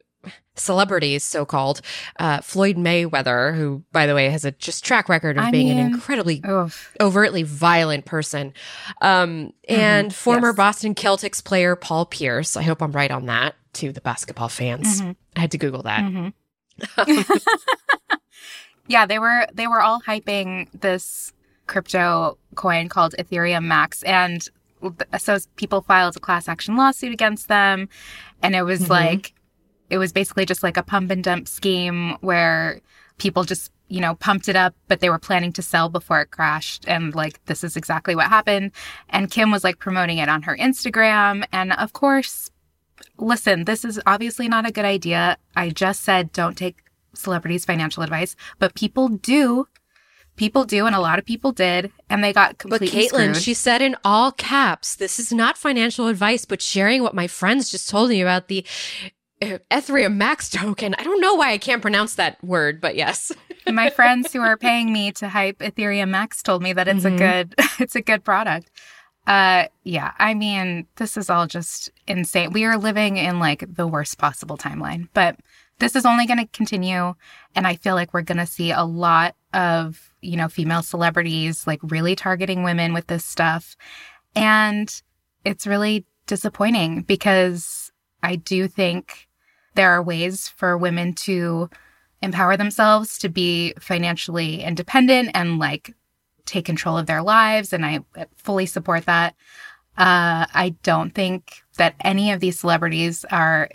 celebrities, 0.56 1.24
so 1.24 1.46
called. 1.46 1.82
Uh, 2.20 2.42
Floyd 2.42 2.78
Mayweather, 2.78 3.56
who, 3.56 3.84
by 3.92 4.06
the 4.08 4.16
way, 4.16 4.30
has 4.30 4.46
a 4.46 4.52
just 4.52 4.84
track 4.86 5.10
record 5.10 5.38
of 5.38 5.46
I 5.46 5.52
being 5.52 5.70
an 5.70 5.78
incredibly 5.80 6.42
Oof. 6.48 6.96
overtly 7.00 7.44
violent 7.44 8.06
person. 8.06 8.54
Um, 9.02 9.54
and 9.68 10.14
former 10.14 10.50
yes. 10.50 10.56
Boston 10.58 10.96
Celtics 10.96 11.44
player 11.44 11.76
Paul 11.76 12.06
Pierce. 12.06 12.56
I 12.58 12.62
hope 12.64 12.82
I'm 12.82 12.92
right 12.92 13.12
on 13.12 13.26
that 13.28 13.56
to 13.74 13.92
the 13.92 14.02
basketball 14.02 14.50
fans. 14.50 15.02
Mhm. 15.02 15.16
I 15.36 15.40
had 15.42 15.52
to 15.52 15.58
Google 15.58 15.84
that. 15.84 16.04
Mhm. 16.04 16.34
yeah, 18.88 19.06
they 19.06 19.20
were 19.20 19.48
they 19.54 19.68
were 19.68 19.82
all 19.82 20.02
hyping 20.02 20.68
this 20.80 21.34
crypto 21.68 22.38
coin 22.56 22.90
called 22.90 23.16
Ethereum 23.20 23.66
Max, 23.66 24.04
and 24.04 24.48
so 25.18 25.38
people 25.56 25.82
filed 25.82 26.16
a 26.16 26.20
class 26.20 26.48
action 26.48 26.76
lawsuit 26.78 27.12
against 27.12 27.48
them, 27.48 27.90
and 28.44 28.56
it 28.56 28.64
was 28.64 28.82
Mhm. 28.84 28.90
like 28.90 29.34
it 29.96 29.98
was 29.98 30.12
basically 30.12 30.46
just 30.46 30.62
like 30.62 30.76
a 30.76 30.84
pump 30.84 31.10
and 31.10 31.24
dump 31.24 31.48
scheme 31.48 32.18
where 32.20 32.82
people 33.18 33.46
just 33.46 33.72
you 33.88 34.02
know 34.02 34.16
pumped 34.16 34.50
it 34.50 34.56
up 34.58 34.76
but 34.90 35.00
they 35.00 35.10
were 35.10 35.18
planning 35.18 35.54
to 35.54 35.62
sell 35.62 35.88
before 35.88 36.20
it 36.20 36.32
crashed. 36.32 36.84
And 36.86 37.16
like 37.16 37.44
this 37.46 37.64
is 37.64 37.78
exactly 37.78 38.14
what 38.14 38.28
happened. 38.28 38.74
And 39.10 39.32
kim 39.32 39.52
was 39.52 39.64
like 39.64 39.80
promoting 39.80 40.18
it 40.18 40.28
on 40.28 40.42
her 40.42 40.58
instagram. 40.58 41.46
And 41.54 41.72
of 41.72 41.94
course 41.94 42.52
listen 43.18 43.64
this 43.64 43.86
is 43.86 44.02
obviously 44.06 44.50
not 44.50 44.68
a 44.68 44.72
good 44.72 44.84
idea. 44.84 45.38
I 45.56 45.70
just 45.70 46.04
said 46.04 46.34
don't 46.34 46.58
take 46.58 46.84
celebrities 47.14 47.64
financial 47.64 48.04
advice 48.04 48.36
but 48.60 48.76
people 48.76 49.08
do. 49.08 49.68
People 50.36 50.66
do 50.66 50.86
and 50.86 50.94
a 50.94 51.00
lot 51.00 51.18
of 51.18 51.24
people 51.24 51.54
did 51.54 51.90
and 52.10 52.22
they 52.22 52.34
got 52.34 52.58
But 52.58 52.60
completely 52.60 52.90
Caitlin, 52.90 53.30
screwed. 53.30 53.38
she 53.38 53.54
said 53.54 53.82
in 53.82 53.96
all 54.04 54.34
caps, 54.34 54.98
this 54.98 55.18
is 55.18 55.32
not 55.32 55.58
financial 55.58 56.08
advice, 56.10 56.44
but 56.44 56.62
sharing 56.62 57.02
what 57.02 57.16
my 57.16 57.28
friends 57.28 57.70
just 57.72 57.88
told 57.88 58.10
me 58.10 58.20
about 58.22 58.50
the 58.50 58.66
uh, 59.54 59.58
Ethereum 59.72 60.16
Max 60.16 60.50
token. 60.50 60.96
I 60.98 61.04
don't 61.04 61.22
know 61.22 61.36
why 61.36 61.52
I 61.52 61.58
can't 61.58 61.82
pronounce 61.82 62.16
that 62.16 62.44
word, 62.44 62.82
but 62.82 62.96
yes. 62.96 63.32
my 63.68 63.90
friends 63.90 64.32
who 64.34 64.42
are 64.42 64.58
paying 64.58 64.92
me 64.94 65.12
to 65.14 65.30
hype 65.30 65.60
Ethereum 65.60 66.10
Max 66.10 66.42
told 66.44 66.62
me 66.62 66.74
that 66.74 66.88
it's 66.88 67.04
Mhm. 67.04 67.16
a 67.16 67.18
good 67.18 67.56
it's 67.80 67.96
a 67.96 68.02
good 68.02 68.24
product. 68.24 68.70
Uh 69.28 69.66
yeah, 69.84 70.12
I 70.20 70.34
mean, 70.36 70.86
this 70.98 71.18
is 71.18 71.30
all 71.30 71.48
just 71.48 71.90
insane. 72.08 72.52
We 72.52 72.66
are 72.66 72.78
living 72.78 73.18
in 73.18 73.40
like 73.40 73.64
the 73.74 73.88
worst 73.88 74.18
possible 74.18 74.58
timeline. 74.58 75.08
But 75.14 75.38
this 75.80 75.96
is 75.96 76.06
only 76.06 76.26
going 76.26 76.40
to 76.40 76.48
continue 76.58 77.16
and 77.56 77.68
I 77.68 77.76
feel 77.76 77.96
like 77.96 78.14
we're 78.14 78.22
going 78.22 78.38
to 78.38 78.46
see 78.46 78.72
a 78.72 78.84
lot 78.84 79.36
of, 79.54 80.14
you 80.22 80.38
know, 80.38 80.48
female 80.48 80.82
celebrities 80.84 81.68
like 81.68 81.80
really 81.84 82.16
targeting 82.16 82.64
women 82.64 82.94
with 82.94 83.08
this 83.08 83.26
stuff. 83.26 83.76
And 84.36 84.90
it's 85.44 85.68
really 85.68 86.06
disappointing 86.28 87.02
because 87.02 87.92
I 88.24 88.36
do 88.38 88.68
think 88.68 89.25
there 89.76 89.92
are 89.92 90.02
ways 90.02 90.48
for 90.48 90.78
women 90.78 91.14
to 91.14 91.70
empower 92.22 92.58
themselves 92.58 93.18
to 93.20 93.30
be 93.30 93.74
financially 93.80 94.64
independent 94.64 95.30
and 95.34 95.60
like 95.60 95.94
take 96.46 96.66
control 96.66 96.98
of 96.98 97.06
their 97.06 97.22
lives 97.22 97.74
and 97.74 97.86
i 97.86 98.00
fully 98.38 98.66
support 98.66 99.06
that 99.06 99.36
uh, 99.98 100.46
i 100.54 100.74
don't 100.84 101.14
think 101.14 101.64
that 101.78 101.96
any 102.02 102.32
of 102.32 102.40
these 102.40 102.60
celebrities 102.60 103.26
are 103.32 103.70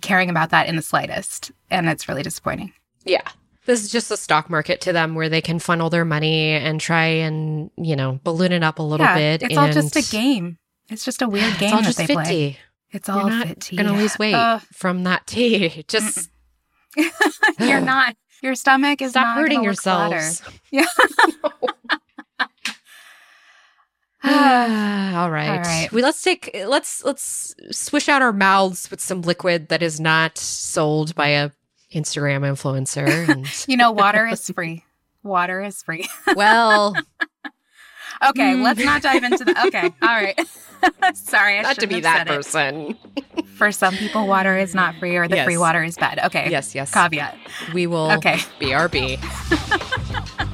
caring 0.00 0.30
about 0.30 0.50
that 0.50 0.66
in 0.68 0.76
the 0.76 0.82
slightest 0.82 1.52
and 1.70 1.88
it's 1.88 2.08
really 2.08 2.22
disappointing 2.22 2.72
Yeah. 3.04 3.28
This 3.66 3.82
is 3.82 3.90
just 3.90 4.10
a 4.10 4.16
stock 4.18 4.50
market 4.50 4.82
to 4.82 4.92
them 4.92 5.14
where 5.14 5.30
they 5.30 5.40
can 5.40 5.58
funnel 5.58 5.88
their 5.88 6.04
money 6.04 6.50
and 6.50 6.78
try 6.78 7.06
and, 7.06 7.70
you 7.78 7.96
know, 7.96 8.20
balloon 8.22 8.52
it 8.52 8.62
up 8.62 8.78
a 8.78 8.82
little 8.82 9.06
yeah, 9.06 9.14
bit. 9.38 9.42
it's 9.42 9.56
all 9.56 9.72
just 9.72 9.96
a 9.96 10.02
game 10.12 10.58
it's 10.90 11.04
just 11.04 11.22
a 11.22 11.28
weird 11.28 11.56
game 11.58 11.68
It's 11.72 11.72
all 11.72 11.80
that 11.80 11.86
just 11.86 11.98
they 11.98 12.06
fit 12.06 12.14
play 12.14 12.58
it's 12.94 13.08
You're 13.08 13.18
all 13.18 13.28
not 13.28 13.46
fit 13.48 13.60
tea 13.60 13.76
gonna 13.76 13.92
lose 13.92 14.18
weight 14.18 14.34
Ugh. 14.34 14.62
from 14.72 15.04
that 15.04 15.26
tea. 15.26 15.84
Just 15.88 16.30
you're 17.58 17.80
not 17.80 18.16
your 18.42 18.54
stomach 18.54 19.02
is 19.02 19.10
stop 19.10 19.26
not 19.26 19.36
hurting 19.38 19.58
gonna 19.58 19.70
look 19.70 19.80
flatter. 19.80 20.14
yourselves. 20.16 20.42
Yeah. 20.70 20.84
all 24.24 25.30
right. 25.30 25.48
All 25.50 25.58
right. 25.62 25.88
We 25.92 26.02
let's 26.02 26.22
take 26.22 26.50
let's 26.66 27.04
let's 27.04 27.54
swish 27.70 28.08
out 28.08 28.22
our 28.22 28.32
mouths 28.32 28.90
with 28.90 29.00
some 29.00 29.20
liquid 29.22 29.68
that 29.68 29.82
is 29.82 30.00
not 30.00 30.38
sold 30.38 31.14
by 31.14 31.28
a 31.28 31.50
Instagram 31.92 32.40
influencer. 32.40 33.28
And 33.28 33.46
you 33.68 33.76
know 33.76 33.90
water 33.92 34.26
is 34.26 34.48
free 34.50 34.84
water 35.22 35.62
is 35.62 35.82
free 35.82 36.08
well, 36.36 36.94
Okay, 38.22 38.54
Mm. 38.54 38.62
let's 38.62 38.84
not 38.84 39.02
dive 39.02 39.22
into 39.24 39.44
the. 39.44 39.66
Okay, 39.66 39.90
all 40.02 40.08
right. 40.08 40.38
Sorry, 41.14 41.58
I 41.58 41.62
not 41.62 41.76
to 41.78 41.86
be 41.86 41.94
have 41.94 42.02
that 42.04 42.26
person. 42.26 42.96
For 43.56 43.72
some 43.72 43.96
people, 43.96 44.26
water 44.26 44.56
is 44.56 44.74
not 44.74 44.94
free, 44.96 45.16
or 45.16 45.28
the 45.28 45.36
Yes. 45.36 45.44
free 45.46 45.56
water 45.56 45.82
is 45.82 45.96
bad. 45.96 46.18
Okay. 46.26 46.50
Yes, 46.50 46.74
yes. 46.74 46.90
Caveat. 46.92 47.38
We 47.72 47.86
will 47.86 48.10
Okay. 48.12 48.36
BRB. 48.60 49.18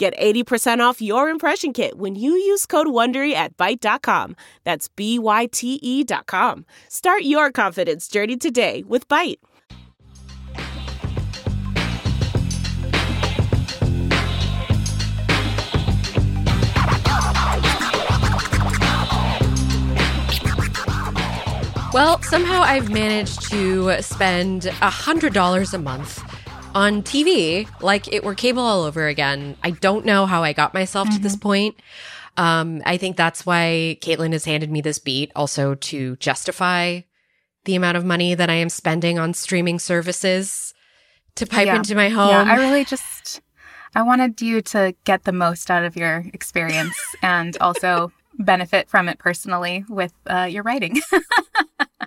Get 0.00 0.16
80% 0.18 0.80
off 0.80 1.02
your 1.02 1.28
impression 1.28 1.74
kit 1.74 1.98
when 1.98 2.14
you 2.14 2.30
use 2.30 2.64
code 2.64 2.86
WONDERY 2.86 3.34
at 3.34 3.54
Byte.com. 3.58 4.34
That's 4.64 4.88
B-Y-T-E 4.88 6.04
dot 6.04 6.24
com. 6.24 6.64
Start 6.88 7.24
your 7.24 7.52
confidence 7.52 8.08
journey 8.08 8.38
today 8.38 8.82
with 8.88 9.06
Byte. 9.08 9.36
Well, 21.92 22.22
somehow 22.22 22.62
I've 22.62 22.88
managed 22.88 23.50
to 23.50 24.00
spend 24.00 24.64
a 24.64 24.88
hundred 24.88 25.34
dollars 25.34 25.74
a 25.74 25.78
month 25.78 26.22
on 26.74 27.02
TV 27.02 27.68
like 27.82 28.12
it 28.12 28.24
were 28.24 28.34
cable 28.34 28.62
all 28.62 28.82
over 28.84 29.06
again. 29.08 29.56
I 29.62 29.70
don't 29.70 30.04
know 30.04 30.26
how 30.26 30.42
I 30.42 30.52
got 30.52 30.74
myself 30.74 31.08
to 31.10 31.18
this 31.18 31.36
point. 31.36 31.76
Um, 32.36 32.80
I 32.86 32.96
think 32.96 33.16
that's 33.16 33.44
why 33.44 33.98
Caitlin 34.00 34.32
has 34.32 34.44
handed 34.44 34.70
me 34.70 34.80
this 34.80 34.98
beat 34.98 35.30
also 35.34 35.74
to 35.74 36.16
justify 36.16 37.00
the 37.64 37.74
amount 37.74 37.96
of 37.96 38.04
money 38.04 38.34
that 38.34 38.48
I 38.48 38.54
am 38.54 38.68
spending 38.68 39.18
on 39.18 39.34
streaming 39.34 39.78
services 39.78 40.72
to 41.34 41.46
pipe 41.46 41.66
Yeah. 41.66 41.76
into 41.76 41.94
my 41.94 42.08
home. 42.08 42.30
Yeah, 42.30 42.44
I 42.52 42.56
really 42.56 42.84
just 42.84 43.40
I 43.94 44.02
wanted 44.02 44.40
you 44.40 44.62
to 44.62 44.94
get 45.04 45.24
the 45.24 45.32
most 45.32 45.70
out 45.70 45.84
of 45.84 45.96
your 45.96 46.24
experience 46.32 46.96
and 47.22 47.56
also 47.60 48.12
benefit 48.40 48.88
from 48.88 49.08
it 49.08 49.18
personally 49.18 49.84
with 49.88 50.12
uh, 50.26 50.44
your 50.50 50.62
writing. 50.62 51.00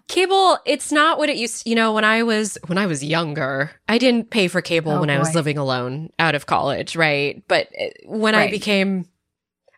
cable 0.07 0.57
it's 0.65 0.91
not 0.91 1.17
what 1.17 1.29
it 1.29 1.37
used 1.37 1.65
you 1.65 1.73
know 1.75 1.93
when 1.93 2.03
i 2.03 2.21
was 2.21 2.57
when 2.67 2.77
i 2.77 2.85
was 2.85 3.03
younger 3.03 3.71
i 3.87 3.97
didn't 3.97 4.29
pay 4.29 4.47
for 4.47 4.61
cable 4.61 4.91
Oh, 4.93 4.99
when 4.99 5.09
i 5.09 5.17
was 5.17 5.33
living 5.33 5.57
alone 5.57 6.09
out 6.19 6.35
of 6.35 6.45
college 6.45 6.95
right? 6.95 7.41
But 7.47 7.67
uh, 7.79 7.85
when 8.05 8.35
i 8.35 8.49
became 8.51 9.05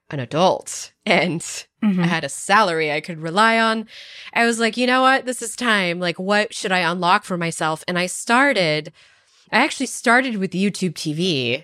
an 0.09 0.19
adult 0.19 0.91
and 1.05 1.41
Mhm. 1.83 2.03
i 2.03 2.07
had 2.07 2.23
a 2.23 2.29
salary 2.29 2.91
i 2.91 2.99
could 3.01 3.19
rely 3.19 3.59
on 3.59 3.87
i 4.33 4.45
was 4.45 4.59
like 4.59 4.75
you 4.77 4.87
know 4.87 5.01
what? 5.03 5.25
This 5.25 5.41
is 5.41 5.55
time. 5.55 5.99
Like 5.99 6.17
what 6.19 6.53
should 6.53 6.71
i 6.71 6.79
unlock 6.79 7.23
for 7.23 7.37
myself? 7.37 7.83
And 7.87 7.97
i 7.99 8.07
started 8.07 8.91
i 9.51 9.63
actually 9.63 9.85
started 9.87 10.37
with 10.37 10.51
youtube 10.51 10.93
tv 10.93 11.63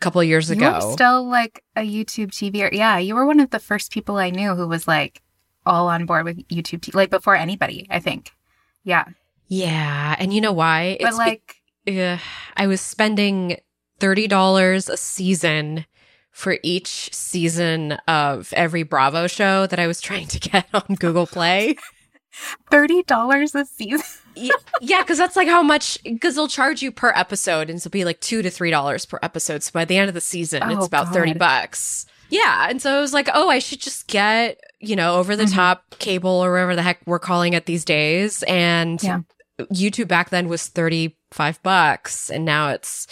couple 0.00 0.20
of 0.20 0.26
years 0.26 0.50
You 0.50 0.56
ago 0.56 0.74
were 0.74 0.92
still 0.92 1.28
like 1.28 1.62
a 1.76 1.80
YouTube 1.80 2.28
TV. 2.28 2.62
Or, 2.62 2.74
yeah, 2.74 2.98
you 2.98 3.14
were 3.14 3.26
one 3.26 3.40
of 3.40 3.50
the 3.50 3.58
first 3.58 3.92
people 3.92 4.16
I 4.16 4.30
knew 4.30 4.54
who 4.54 4.66
was 4.66 4.86
like 4.86 5.22
all 5.66 5.88
on 5.88 6.06
board 6.06 6.24
with 6.24 6.46
YouTube 6.48 6.80
TV, 6.80 6.94
like 6.94 7.10
before 7.10 7.36
anybody, 7.36 7.86
I 7.90 8.00
think. 8.00 8.32
Yeah, 8.84 9.04
yeah 9.48 10.16
and 10.18 10.32
you 10.32 10.40
know 10.40 10.52
why 10.52 10.96
but 11.00 11.10
be- 11.10 11.16
like, 11.16 11.56
Ugh, 11.86 12.20
I 12.56 12.66
was 12.66 12.80
spending 12.80 13.56
$30 14.00 14.88
a 14.88 14.96
season 14.96 15.86
for 16.30 16.58
each 16.62 17.12
season 17.12 17.92
of 18.06 18.52
every 18.52 18.84
Bravo 18.84 19.26
show 19.26 19.66
that 19.66 19.78
I 19.78 19.86
was 19.86 20.00
trying 20.00 20.28
to 20.28 20.38
get 20.50 20.66
on 20.72 20.94
Google 20.94 21.26
Play. 21.26 21.76
$30 22.70 23.54
a 23.54 23.64
season. 23.64 24.06
yeah, 24.80 25.00
because 25.02 25.18
that's 25.18 25.36
like 25.36 25.48
how 25.48 25.62
much 25.62 25.98
because 26.04 26.34
they'll 26.36 26.48
charge 26.48 26.82
you 26.82 26.92
per 26.92 27.12
episode, 27.16 27.68
and 27.70 27.78
it'll 27.78 27.90
be 27.90 28.04
like 28.04 28.20
two 28.20 28.42
to 28.42 28.50
three 28.50 28.70
dollars 28.70 29.04
per 29.06 29.18
episode. 29.22 29.62
So 29.62 29.70
by 29.72 29.84
the 29.84 29.96
end 29.96 30.08
of 30.08 30.14
the 30.14 30.20
season, 30.20 30.62
Oh, 30.62 30.70
it's 30.76 30.86
about 30.86 31.06
God. 31.06 31.14
thirty 31.14 31.34
bucks. 31.34 32.06
Yeah, 32.30 32.66
and 32.68 32.80
so 32.80 32.96
I 32.98 33.00
was 33.00 33.14
like, 33.14 33.28
oh, 33.32 33.48
I 33.48 33.58
should 33.58 33.80
just 33.80 34.06
get 34.06 34.60
you 34.80 34.94
know 34.96 35.16
over 35.16 35.34
the 35.34 35.44
Mhm. 35.44 35.54
top 35.54 35.84
cable 35.98 36.30
or 36.30 36.52
whatever 36.52 36.76
the 36.76 36.82
heck 36.82 37.00
we're 37.06 37.18
calling 37.18 37.54
it 37.54 37.66
these 37.66 37.84
days, 37.84 38.42
and 38.44 39.02
Yeah. 39.02 39.20
YouTube 39.72 40.06
back 40.08 40.30
then 40.30 40.48
was 40.48 40.66
thirty 40.68 41.16
five 41.32 41.60
bucks, 41.62 42.30
and 42.30 42.44
now 42.44 42.68
it's 42.70 43.06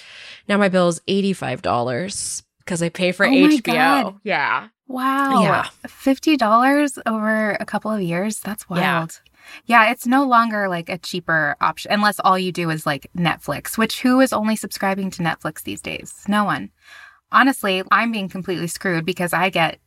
now 0.49 0.57
my 0.59 0.69
bill 0.69 0.89
is 0.89 1.01
eighty 1.09 1.33
five 1.33 1.61
dollars 1.63 2.43
because 2.67 2.83
I 2.83 2.89
pay 2.91 3.13
for 3.13 3.25
Oh 3.25 3.31
HBO. 3.31 3.63
God. 3.63 4.15
Yeah, 4.25 4.69
Wow. 4.89 5.43
Yeah. 5.43 5.67
$50 5.87 6.99
over 7.07 7.53
a 7.53 7.65
couple 7.65 7.91
of 7.91 8.01
years. 8.01 8.41
That's 8.41 8.69
wild. 8.69 9.21
Yeah. 9.67 9.85
yeah. 9.85 9.91
it's 9.91 10.07
no 10.07 10.25
longer 10.25 10.69
like 10.69 10.89
a 10.89 10.99
cheaper 10.99 11.57
option 11.61 11.93
unless 11.93 12.21
all 12.21 12.39
you 12.39 12.53
do 12.53 12.71
is 12.71 12.87
like 12.87 13.11
Netflix, 13.17 13.77
which 13.79 14.03
who 14.03 14.21
is 14.21 14.33
only 14.33 14.57
subscribing 14.57 15.11
to 15.13 15.23
Netflix 15.23 15.63
these 15.63 15.81
days? 15.81 16.23
No 16.29 16.45
one. 16.45 16.71
Honestly, 17.33 17.83
I'm 17.91 18.13
being 18.13 18.29
completely 18.29 18.69
screwed 18.69 19.05
because 19.05 19.33
I 19.33 19.51
get 19.51 19.79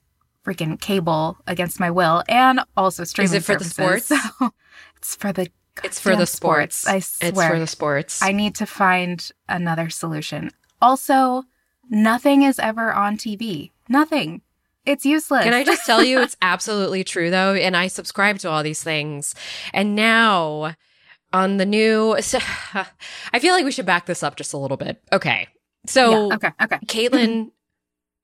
freaking 0.46 0.80
cable 0.80 1.38
against 1.48 1.80
my 1.80 1.92
will 1.92 2.24
and 2.28 2.62
also 2.76 3.04
streaming 3.04 3.36
it 3.36 3.44
for 3.44 3.56
the 3.56 3.64
services. 3.64 4.06
sports? 4.06 4.40
So 4.40 4.52
it's 4.98 5.16
for 5.16 5.32
the 5.32 5.50
it's 5.82 6.00
for 6.00 6.18
the 6.18 6.26
sports. 6.26 6.86
I 6.86 7.00
swear. 7.00 7.30
It's 7.30 7.42
for 7.54 7.60
the 7.60 7.68
sports. 7.68 8.22
I 8.22 8.34
need 8.34 8.56
to 8.56 8.66
find 8.66 9.32
another 9.48 9.90
solution. 9.90 10.52
Also, 10.82 11.44
nothing 11.90 12.44
is 12.44 12.60
ever 12.60 12.94
on 12.94 13.18
TV. 13.18 13.72
Nothing. 13.88 14.42
It's 14.86 15.06
useless. 15.06 15.44
Can 15.44 15.54
I 15.54 15.64
just 15.64 15.86
tell 15.86 16.04
you, 16.04 16.22
it's 16.22 16.38
absolutely 16.42 17.04
true 17.04 17.30
though. 17.30 17.54
And 17.54 17.76
I 17.76 17.88
subscribe 17.88 18.40
to 18.40 18.50
all 18.50 18.64
these 18.64 18.82
things. 18.82 19.36
And 19.74 19.96
now 19.96 20.76
on 21.34 21.58
the 21.58 21.66
new, 21.66 22.16
I 22.74 23.40
feel 23.40 23.54
like 23.54 23.66
we 23.66 23.72
should 23.72 23.86
back 23.86 24.06
this 24.06 24.24
up 24.24 24.36
just 24.36 24.54
a 24.54 24.58
little 24.58 24.78
bit. 24.78 25.02
Okay. 25.12 25.48
So, 25.86 26.30
yeah, 26.30 26.36
okay, 26.36 26.52
okay. 26.62 26.78
Caitlin, 26.86 27.28
mm-hmm. 27.28 27.48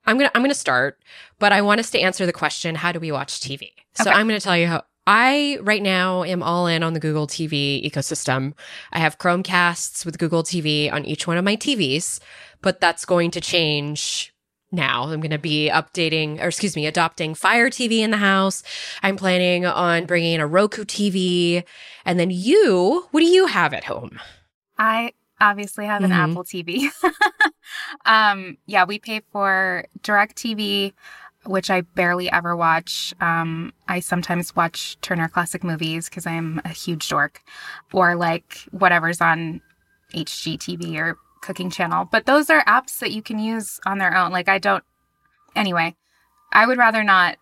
I'm 0.06 0.18
going 0.18 0.30
to, 0.30 0.38
I'm 0.38 0.44
to 0.44 0.56
start, 0.56 1.00
but 1.40 1.52
I 1.52 1.62
want 1.62 1.80
us 1.80 1.90
to 1.92 2.00
answer 2.00 2.26
the 2.26 2.34
question, 2.34 2.76
how 2.76 2.92
do 2.92 3.00
we 3.00 3.12
watch 3.12 3.40
TV? 3.40 3.72
So 3.96 4.10
Okay. 4.10 4.20
I'm 4.20 4.28
going 4.28 4.40
to 4.40 4.44
tell 4.44 4.58
you 4.58 4.68
how 4.68 4.84
I 5.08 5.60
right 5.62 5.84
now 5.84 6.24
am 6.24 6.42
all 6.42 6.68
in 6.68 6.82
on 6.82 6.94
the 6.94 7.00
Google 7.00 7.28
TV 7.28 7.84
ecosystem. 7.90 8.54
I 8.92 9.00
have 9.00 9.20
Chromecasts 9.20 10.06
with 10.06 10.18
Google 10.18 10.44
TV 10.44 10.92
on 10.92 11.06
each 11.06 11.28
one 11.28 11.38
of 11.38 11.46
my 11.46 11.56
TVs, 11.56 12.20
but 12.62 12.80
that's 12.82 13.06
going 13.06 13.32
to 13.32 13.42
change 13.42 14.34
now. 14.72 15.04
I'm 15.04 15.22
going 15.22 15.30
to 15.32 15.38
be 15.38 15.70
updating, 15.72 16.42
or 16.42 16.48
excuse 16.48 16.76
me, 16.76 16.88
adopting 16.88 17.36
Fire 17.36 17.70
TV 17.70 18.00
in 18.00 18.10
the 18.12 18.18
house. 18.18 18.64
I'm 19.04 19.16
planning 19.16 19.66
on 19.66 20.06
bringing 20.06 20.34
in 20.34 20.42
a 20.42 20.48
Roku 20.48 20.84
TV. 20.86 21.64
And 22.04 22.20
then 22.20 22.32
you, 22.32 23.08
what 23.12 23.20
do 23.20 23.28
you 23.28 23.46
have 23.46 23.74
at 23.74 23.84
home? 23.84 24.20
I 24.78 25.14
obviously 25.40 25.86
have 25.86 26.04
an 26.04 26.12
Mhm. 26.12 26.32
Apple 26.32 26.44
TV. 26.44 26.90
um, 28.06 28.58
yeah, 28.66 28.86
we 28.86 29.00
pay 29.00 29.22
for 29.32 29.86
DirecTV, 30.02 30.94
which 31.46 31.70
I 31.70 31.82
barely 31.82 32.30
ever 32.32 32.56
watch. 32.56 33.14
Um, 33.22 33.74
I 33.88 34.00
sometimes 34.00 34.56
watch 34.56 34.98
Turner 35.02 35.28
Classic 35.28 35.64
Movies 35.64 36.10
because 36.10 36.26
I'm 36.26 36.62
a 36.66 36.70
huge 36.70 37.08
dork, 37.10 37.42
or 37.94 38.16
like 38.16 38.58
whatever's 38.72 39.22
on 39.22 39.62
HGTV 40.14 40.98
or 40.98 41.18
Cooking 41.42 41.70
Channel. 41.70 42.06
But 42.12 42.26
those 42.26 42.50
are 42.50 42.64
apps 42.66 43.00
that 43.00 43.12
you 43.12 43.22
can 43.22 43.40
use 43.40 43.80
on 43.86 43.98
their 43.98 44.16
own. 44.16 44.32
Like 44.32 44.50
I 44.50 44.58
don't. 44.58 44.84
Anyway, 45.56 45.96
I 46.52 46.66
would 46.66 46.78
rather 46.78 47.04
not 47.04 47.38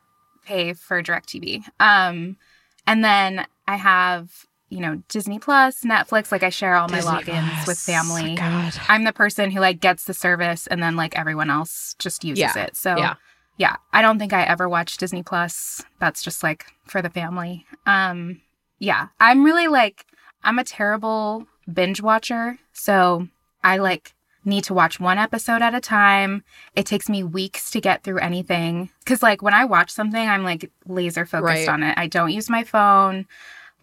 pay 0.45 0.73
for 0.73 1.01
DirecTV. 1.01 1.63
Um, 1.79 2.37
and 2.85 3.03
then 3.03 3.45
I 3.67 3.75
have 3.77 4.29
you 4.69 4.79
know 4.81 5.01
Disney 5.07 5.39
Plus, 5.39 5.81
Netflix. 5.83 6.31
Like 6.31 6.43
I 6.43 6.49
share 6.49 6.75
all 6.75 6.87
my 6.87 6.97
Disney 6.97 7.11
logins 7.11 7.53
Plus. 7.63 7.67
with 7.67 7.79
family. 7.79 8.35
God. 8.35 8.73
I'm 8.87 9.03
the 9.03 9.13
person 9.13 9.51
who 9.51 9.59
like 9.59 9.79
gets 9.79 10.05
the 10.05 10.13
service 10.13 10.67
and 10.67 10.81
then 10.81 10.95
like 10.95 11.17
everyone 11.17 11.49
else 11.49 11.95
just 11.99 12.23
uses 12.23 12.39
Yeah. 12.41 12.57
it. 12.65 12.75
So 12.75 12.97
Yeah. 12.97 13.15
Yeah, 13.57 13.75
I 13.91 14.01
don't 14.01 14.19
think 14.19 14.33
I 14.33 14.43
ever 14.43 14.67
watched 14.67 14.99
Disney 14.99 15.23
Plus. 15.23 15.81
That's 15.99 16.23
just 16.23 16.43
like 16.43 16.65
for 16.85 17.01
the 17.01 17.09
family. 17.09 17.65
Um 17.85 18.41
yeah, 18.79 19.07
I'm 19.19 19.43
really 19.43 19.67
like 19.67 20.05
I'm 20.43 20.59
a 20.59 20.63
terrible 20.63 21.47
binge 21.71 22.01
watcher. 22.01 22.57
So 22.73 23.27
I 23.63 23.77
like 23.77 24.13
need 24.45 24.65
to 24.65 24.73
watch 24.73 24.99
one 24.99 25.17
episode 25.17 25.61
at 25.61 25.73
a 25.73 25.79
time. 25.79 26.43
It 26.75 26.85
takes 26.85 27.07
me 27.07 27.23
weeks 27.23 27.71
to 27.71 27.79
get 27.79 28.03
through 28.03 28.19
anything 28.19 28.89
cuz 29.05 29.23
like 29.23 29.41
when 29.41 29.53
I 29.53 29.63
watch 29.65 29.89
something 29.91 30.27
I'm 30.27 30.43
like 30.43 30.69
laser 30.85 31.25
focused 31.25 31.43
Right. 31.67 31.69
on 31.69 31.83
it. 31.83 31.97
I 31.97 32.07
don't 32.07 32.31
use 32.31 32.49
my 32.49 32.63
phone. 32.63 33.25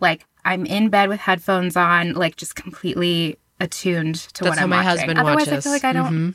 Like 0.00 0.26
I'm 0.44 0.66
in 0.66 0.88
bed 0.88 1.08
with 1.08 1.20
headphones 1.20 1.76
on, 1.76 2.12
like 2.14 2.36
just 2.36 2.54
completely 2.56 3.38
attuned 3.58 4.14
to 4.16 4.44
That's 4.44 4.56
what 4.56 4.62
I'm 4.62 4.62
watching. 4.62 4.62
So 4.62 4.66
my 4.68 4.76
watching. 4.76 4.88
husband 4.88 5.18
Otherwise, 5.18 5.46
watches. 5.46 5.52
I 5.52 5.60
feel 5.60 5.72
like 5.72 5.84
I 5.84 5.92
don't 5.92 6.14
Mhm. 6.32 6.34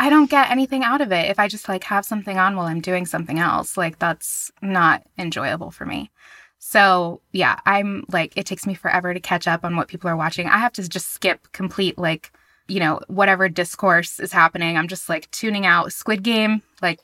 I 0.00 0.08
don't 0.08 0.30
get 0.30 0.50
anything 0.50 0.82
out 0.82 1.02
of 1.02 1.12
it 1.12 1.30
if 1.30 1.38
I 1.38 1.46
just 1.46 1.68
like 1.68 1.84
have 1.84 2.06
something 2.06 2.38
on 2.38 2.56
while 2.56 2.66
I'm 2.66 2.80
doing 2.80 3.04
something 3.04 3.38
else. 3.38 3.76
Like 3.76 3.98
that's 3.98 4.50
not 4.62 5.02
enjoyable 5.18 5.70
for 5.70 5.84
me. 5.84 6.10
So, 6.58 7.20
yeah, 7.32 7.58
I'm 7.66 8.04
like 8.10 8.32
it 8.34 8.46
takes 8.46 8.66
me 8.66 8.72
forever 8.74 9.12
to 9.12 9.20
catch 9.20 9.46
up 9.46 9.62
on 9.62 9.76
what 9.76 9.88
people 9.88 10.08
are 10.08 10.16
watching. 10.16 10.48
I 10.48 10.56
have 10.58 10.72
to 10.74 10.88
just 10.88 11.10
skip 11.10 11.52
complete 11.52 11.98
like, 11.98 12.32
you 12.66 12.80
know, 12.80 13.00
whatever 13.08 13.48
discourse 13.50 14.18
is 14.18 14.32
happening. 14.32 14.78
I'm 14.78 14.88
just 14.88 15.08
like 15.10 15.30
tuning 15.32 15.66
out 15.66 15.92
Squid 15.92 16.22
Game. 16.22 16.62
Like 16.80 17.00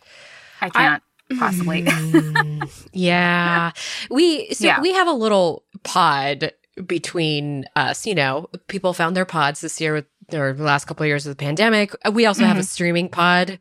I 0.63 0.71
can't 0.71 1.03
possibly. 1.39 1.83
Mm, 1.83 2.87
yeah. 2.95 3.73
We 4.11 4.53
so 4.55 4.67
Yeah. 4.67 4.81
we 4.81 4.93
have 4.95 5.07
a 5.09 5.13
little 5.13 5.65
pod 5.83 6.53
between 6.87 7.65
us, 7.77 8.07
you 8.07 8.15
know. 8.15 8.49
People 8.69 8.93
found 8.95 9.17
their 9.17 9.25
pods 9.27 9.61
this 9.61 9.81
year 9.81 9.93
with 9.95 10.07
or 10.33 10.53
the 10.53 10.63
last 10.65 10.87
couple 10.87 11.05
of 11.05 11.09
years 11.09 11.27
of 11.27 11.37
the 11.37 11.43
pandemic. 11.45 11.95
We 12.13 12.27
also 12.27 12.45
have 12.45 12.59
a 12.59 12.63
streaming 12.63 13.09
pod 13.09 13.59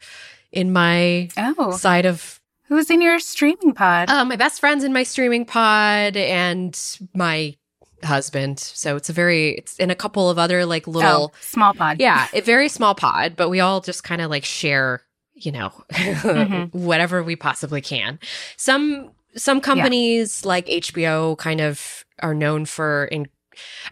in 0.52 0.72
my 0.74 1.30
oh, 1.38 1.72
side 1.72 2.06
of 2.06 2.40
who's 2.68 2.90
in 2.90 3.02
your 3.02 3.20
streaming 3.20 3.74
pod? 3.74 4.10
uh, 4.10 4.26
my 4.26 4.36
best 4.36 4.60
friends 4.60 4.84
in 4.84 4.94
my 4.94 5.04
streaming 5.04 5.46
pod 5.46 6.16
and 6.18 6.80
my 7.14 7.56
husband. 8.04 8.60
So 8.60 8.96
it's 8.96 9.10
a 9.10 9.14
very 9.14 9.52
it's 9.56 9.78
in 9.78 9.90
a 9.92 9.96
couple 9.96 10.30
of 10.30 10.38
other 10.38 10.66
like 10.66 10.88
little 10.88 11.32
oh, 11.34 11.38
small 11.42 11.74
pod. 11.74 12.00
yeah, 12.00 12.28
a 12.34 12.42
very 12.42 12.70
small 12.70 12.96
pod, 12.96 13.36
but 13.36 13.50
we 13.50 13.60
all 13.60 13.82
just 13.82 14.04
kind 14.04 14.22
of 14.22 14.30
like 14.30 14.46
share, 14.46 15.02
you 15.34 15.52
know, 15.52 15.72
Mhm. 15.92 16.74
whatever 16.74 17.24
we 17.24 17.36
possibly 17.36 17.82
can. 17.82 18.20
Some 18.58 19.12
some 19.36 19.60
companies 19.60 20.46
like 20.46 20.66
HBO 20.68 21.38
kind 21.38 21.60
of 21.62 22.06
are 22.22 22.34
known 22.34 22.66
for 22.66 23.06
in 23.06 23.28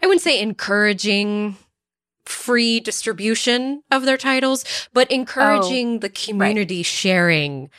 I 0.02 0.06
wouldn't 0.06 0.22
say 0.22 0.40
encouraging 0.40 1.56
free 2.26 2.80
distribution 2.80 3.82
of 3.90 4.04
their 4.04 4.16
titles, 4.16 4.64
but 4.92 5.10
encouraging 5.10 6.00
the 6.00 6.08
community 6.08 6.82
sharing 6.82 7.70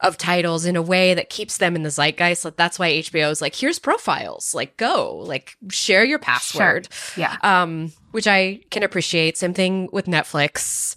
of 0.00 0.18
titles 0.18 0.64
in 0.64 0.74
a 0.74 0.82
way 0.82 1.14
that 1.14 1.30
keeps 1.30 1.58
them 1.58 1.76
in 1.76 1.84
the 1.84 1.88
zeitgeist. 1.90 2.44
Like 2.44 2.56
that's 2.56 2.76
why 2.78 2.90
HBO 2.90 3.30
is 3.30 3.40
like, 3.40 3.54
here's 3.54 3.78
profiles, 3.78 4.52
like 4.52 4.76
go, 4.76 5.18
like 5.18 5.56
share 5.70 6.02
your 6.04 6.18
password 6.18 6.88
Yeah. 7.16 7.36
um, 7.42 7.92
which 8.10 8.26
I 8.26 8.62
can 8.70 8.82
appreciate. 8.82 9.38
Same 9.38 9.54
thing 9.54 9.88
with 9.92 10.06
Netflix. 10.06 10.96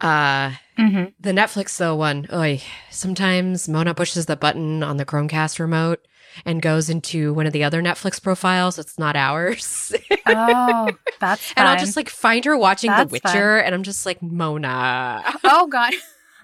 Uh, 0.00 0.52
hmm 0.76 1.04
the 1.18 1.32
Netflix 1.32 1.78
though 1.78 1.96
one, 1.96 2.26
oy, 2.30 2.60
sometimes 2.90 3.66
Mona 3.66 3.94
pushes 3.94 4.26
the 4.26 4.36
button 4.36 4.82
on 4.82 4.98
the 4.98 5.06
Chromecast 5.06 5.58
remote 5.58 6.06
and 6.44 6.60
goes 6.62 6.90
into 6.90 7.32
one 7.32 7.46
of 7.46 7.52
the 7.52 7.64
other 7.64 7.82
Netflix 7.82 8.22
profiles. 8.22 8.78
It's 8.78 8.98
not 8.98 9.16
ours, 9.16 9.92
Oh, 10.26 10.90
that's 11.20 11.42
fun. 11.46 11.54
and 11.56 11.68
I'll 11.68 11.78
just 11.78 11.96
like 11.96 12.08
find 12.10 12.44
her 12.44 12.56
watching 12.58 12.90
That's 12.90 13.10
The 13.10 13.20
Witcher, 13.24 13.58
and 13.58 13.74
I'm 13.74 13.82
just 13.82 14.04
like 14.06 14.20
Mona, 14.22 15.22
oh 15.44 15.66
god, 15.68 15.92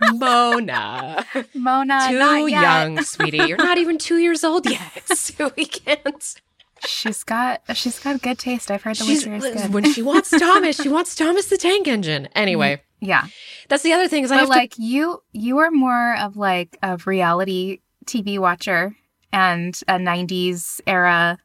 Mona, 0.15 1.25
Mona, 1.55 2.07
too 2.09 2.47
young, 2.49 3.03
sweetie. 3.03 3.39
You're 3.39 3.57
not 3.59 3.79
even 3.79 3.99
two 3.99 4.17
years 4.19 4.45
old 4.45 4.69
yet, 4.69 5.03
so 5.17 5.53
we 5.57 5.65
can't. 5.65 6.35
She's 6.87 7.23
got 7.23 7.63
she's 7.75 7.99
got 8.01 8.21
good 8.23 8.39
taste. 8.39 8.71
I've 8.71 8.83
heard 8.83 8.97
the 8.97 9.05
She's, 9.05 9.27
Witcher 9.27 9.47
is 9.47 9.63
good. 9.63 9.73
when 9.73 9.93
she 9.93 10.03
wants 10.03 10.31
Thomas, 10.31 10.81
she 10.81 10.89
wants 10.89 11.15
Thomas 11.15 11.47
the 11.47 11.57
Tank 11.57 11.87
Engine. 11.87 12.25
Mm, 12.25 12.29
anyway. 12.35 12.83
yeah, 13.01 13.27
That's 13.69 13.85
the 13.85 13.93
other 13.93 14.09
thing 14.09 14.25
is 14.25 14.33
I 14.33 14.39
but 14.39 14.43
to 14.45 14.49
like 14.49 14.75
you, 14.79 15.23
you 15.33 15.59
are 15.59 15.71
more 15.71 16.17
of 16.19 16.37
like 16.37 16.77
a 16.83 16.97
reality 17.07 17.81
TV 18.05 18.39
watcher 18.39 18.97
and 19.33 19.79
a 19.89 19.95
'90s 19.95 20.81
era 20.87 21.39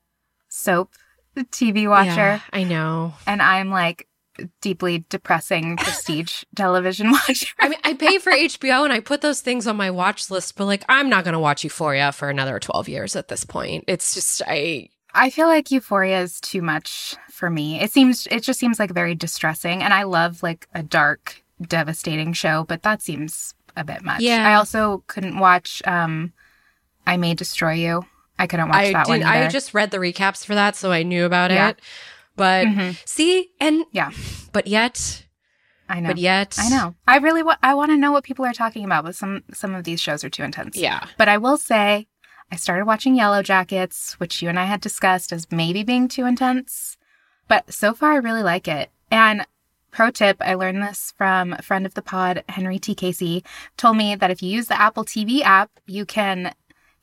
soap 0.49 0.91
TV 1.37 1.89
watcher, 1.89 2.09
Yeah, 2.09 2.39
I 2.51 2.63
know. 2.63 3.13
and 3.25 3.41
I'm 3.41 3.69
like 3.69 4.07
deeply 4.61 5.05
depressing 5.09 5.77
prestige 5.77 6.43
television 6.55 7.11
watcher. 7.11 7.47
I 7.59 7.69
mean, 7.69 7.79
I 7.83 7.93
pay 7.93 8.17
for 8.19 8.31
HBO 8.31 8.83
and 8.83 8.93
I 8.93 8.99
put 8.99 9.21
those 9.21 9.41
things 9.41 9.65
on 9.67 9.75
my 9.77 9.89
watch 9.91 10.29
list, 10.29 10.55
but 10.55 10.65
like, 10.65 10.83
I'm 10.89 11.09
not 11.09 11.23
going 11.23 11.33
to 11.33 11.39
watch 11.39 11.63
Euphoria 11.63 12.11
for 12.11 12.29
another 12.29 12.59
12 12.59 12.87
years 12.89 13.15
at 13.15 13.27
this 13.29 13.43
point. 13.45 13.83
It's 13.87 14.13
just, 14.13 14.41
I, 14.47 14.89
I 15.13 15.29
feel 15.31 15.47
like 15.47 15.71
Euphoria 15.71 16.21
is 16.21 16.39
too 16.39 16.61
much 16.61 17.15
for 17.31 17.49
me. 17.49 17.79
It 17.81 17.91
seems 17.91 18.27
it 18.29 18.41
just 18.43 18.59
seems 18.59 18.77
like 18.79 18.91
very 18.91 19.15
distressing 19.15 19.81
and 19.81 19.93
I 19.93 20.03
love 20.03 20.43
like 20.43 20.67
a 20.73 20.83
dark 20.83 21.43
devastating 21.61 22.33
show, 22.33 22.63
but 22.67 22.83
that 22.83 23.01
seems 23.01 23.53
a 23.75 23.83
bit 23.83 24.03
much. 24.03 24.21
Yeah. 24.21 24.47
I 24.47 24.53
also 24.55 25.03
couldn't 25.07 25.39
watch 25.39 25.81
um 25.87 26.33
I 27.07 27.17
May 27.17 27.33
Destroy 27.33 27.71
You 27.73 28.05
I 28.37 28.45
couldn't 28.45 28.69
watch 28.69 28.77
I 28.85 28.91
that 28.93 29.07
one. 29.07 29.19
didn't. 29.19 29.31
I 29.31 29.47
just 29.47 29.73
read 29.73 29.89
the 29.89 29.97
recaps 29.97 30.45
for 30.45 30.53
that, 30.53 30.75
so 30.75 30.91
I 30.91 31.01
knew 31.01 31.25
about 31.25 31.49
Yeah. 31.49 31.69
it. 31.69 31.79
But 32.35 32.67
Mhm. 32.67 32.95
see, 33.07 33.49
and 33.59 33.83
Yeah. 33.91 34.11
but 34.51 34.67
yet, 34.67 35.23
I 35.89 35.99
know. 36.01 36.09
but 36.09 36.17
yet, 36.19 36.55
I 36.59 36.69
know. 36.69 36.93
I 37.07 37.17
really 37.17 37.41
wa- 37.41 37.57
I 37.63 37.73
want 37.73 37.89
to 37.91 37.97
know 37.97 38.11
what 38.11 38.23
people 38.23 38.45
are 38.45 38.53
talking 38.53 38.85
about, 38.85 39.05
but 39.05 39.15
some 39.15 39.43
some 39.53 39.73
of 39.73 39.85
these 39.85 39.99
shows 39.99 40.23
are 40.23 40.29
too 40.29 40.43
intense. 40.43 40.75
Yeah, 40.77 40.99
But 41.17 41.29
I 41.29 41.37
will 41.39 41.57
say, 41.57 42.05
I 42.51 42.57
started 42.57 42.85
watching 42.85 43.17
Yellowjackets, 43.17 44.13
which 44.19 44.41
you 44.43 44.49
and 44.49 44.59
I 44.59 44.65
had 44.65 44.81
discussed 44.81 45.31
as 45.33 45.51
maybe 45.51 45.83
being 45.83 46.07
too 46.07 46.25
intense. 46.25 46.95
But 47.47 47.73
so 47.73 47.93
far, 47.95 48.11
I 48.13 48.17
really 48.17 48.43
like 48.43 48.67
it. 48.67 48.91
And 49.09 49.47
pro 49.91 50.11
tip, 50.11 50.37
I 50.41 50.53
learned 50.53 50.83
this 50.83 51.13
from 51.17 51.53
a 51.53 51.61
friend 51.63 51.85
of 51.87 51.93
the 51.95 52.01
pod, 52.03 52.43
Henry 52.49 52.77
T. 52.77 52.93
Casey, 52.93 53.43
told 53.77 53.97
me 53.97 54.15
that 54.15 54.29
if 54.29 54.43
you 54.43 54.49
use 54.51 54.67
the 54.67 54.79
Apple 54.79 55.05
TV 55.05 55.41
app, 55.41 55.71
you 55.87 56.05
can 56.05 56.53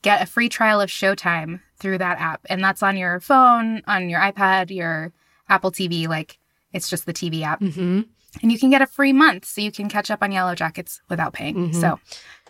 get 0.05 0.21
a 0.21 0.25
free 0.27 0.47
trial 0.49 0.79
of 0.79 0.89
Showtime 0.89 1.59
through 1.77 1.97
that 1.97 2.19
app. 2.21 2.41
And 2.49 2.63
that's 2.63 2.83
on 2.83 2.95
your 2.95 3.19
phone, 3.19 3.81
on 3.87 4.07
your 4.09 4.19
iPad, 4.21 4.69
your 4.69 5.11
Apple 5.49 5.71
TV. 5.71 6.07
Like, 6.07 6.37
it's 6.71 6.89
just 6.89 7.05
the 7.05 7.13
TV 7.13 7.41
app. 7.43 7.59
hmm 7.59 8.01
And 8.41 8.51
you 8.51 8.59
can 8.59 8.69
get 8.69 8.81
a 8.81 8.87
free 8.87 9.13
month 9.13 9.45
so 9.45 9.61
you 9.61 9.71
can 9.71 9.89
catch 9.89 10.11
up 10.11 10.21
on 10.21 10.29
Yellowjackets 10.31 10.99
without 11.09 11.33
paying. 11.33 11.71
Mhm. 11.71 11.81
So, 11.81 11.99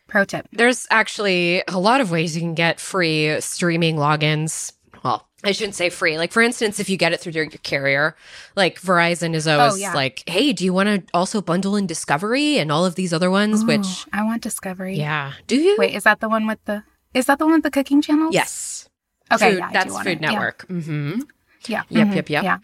pro 0.07 0.25
tip. 0.25 0.47
There's 0.51 0.85
actually 0.91 1.63
a 1.67 1.79
lot 1.79 2.01
of 2.01 2.11
ways 2.11 2.35
you 2.35 2.41
can 2.41 2.55
get 2.55 2.79
free 2.79 3.39
streaming 3.41 3.95
logins. 3.95 4.73
Well, 5.03 5.27
I 5.43 5.51
shouldn't 5.51 5.75
say 5.75 5.89
free. 5.89 6.17
Like, 6.17 6.31
for 6.31 6.41
instance, 6.41 6.79
if 6.79 6.89
you 6.89 6.97
get 6.97 7.13
it 7.13 7.19
through 7.21 7.33
your, 7.33 7.43
your 7.45 7.59
carrier, 7.63 8.15
like 8.55 8.81
Verizon 8.81 9.33
is 9.35 9.47
always 9.47 9.73
Oh, 9.73 9.75
yeah. 9.77 9.93
like, 9.93 10.23
hey, 10.27 10.51
do 10.53 10.65
you 10.65 10.73
want 10.73 10.89
to 10.89 11.03
also 11.13 11.41
bundle 11.41 11.75
in 11.75 11.85
Discovery 11.87 12.57
and 12.57 12.71
all 12.71 12.83
of 12.85 12.95
these 12.95 13.13
other 13.13 13.29
ones? 13.29 13.63
Ooh, 13.63 13.67
Which, 13.67 14.05
I 14.11 14.23
want 14.23 14.41
Discovery. 14.41 14.97
yeah. 14.97 15.33
Do 15.47 15.55
you? 15.55 15.75
Wait, 15.77 15.93
is 15.95 16.03
that 16.03 16.19
the 16.19 16.29
one 16.29 16.47
with 16.47 16.59
the? 16.65 16.83
Is 17.15 17.25
that 17.27 17.39
the 17.39 17.45
one 17.45 17.55
with 17.55 17.63
the 17.63 17.71
cooking 17.71 18.01
channels? 18.01 18.33
Yes. 18.33 18.89
Okay, 19.31 19.51
Food- 19.51 19.59
yeah, 19.59 19.67
I 19.67 19.71
that's 19.73 19.97
Food 19.97 20.07
it. 20.07 20.21
Yeah. 20.21 20.29
Network. 20.31 20.67
Mm-hmm. 20.67 21.19
Yeah. 21.67 21.83
Yep, 21.89 22.07
mhm, 22.07 22.15
yep, 22.15 22.29
yep. 22.29 22.43
Yeah. 22.43 22.57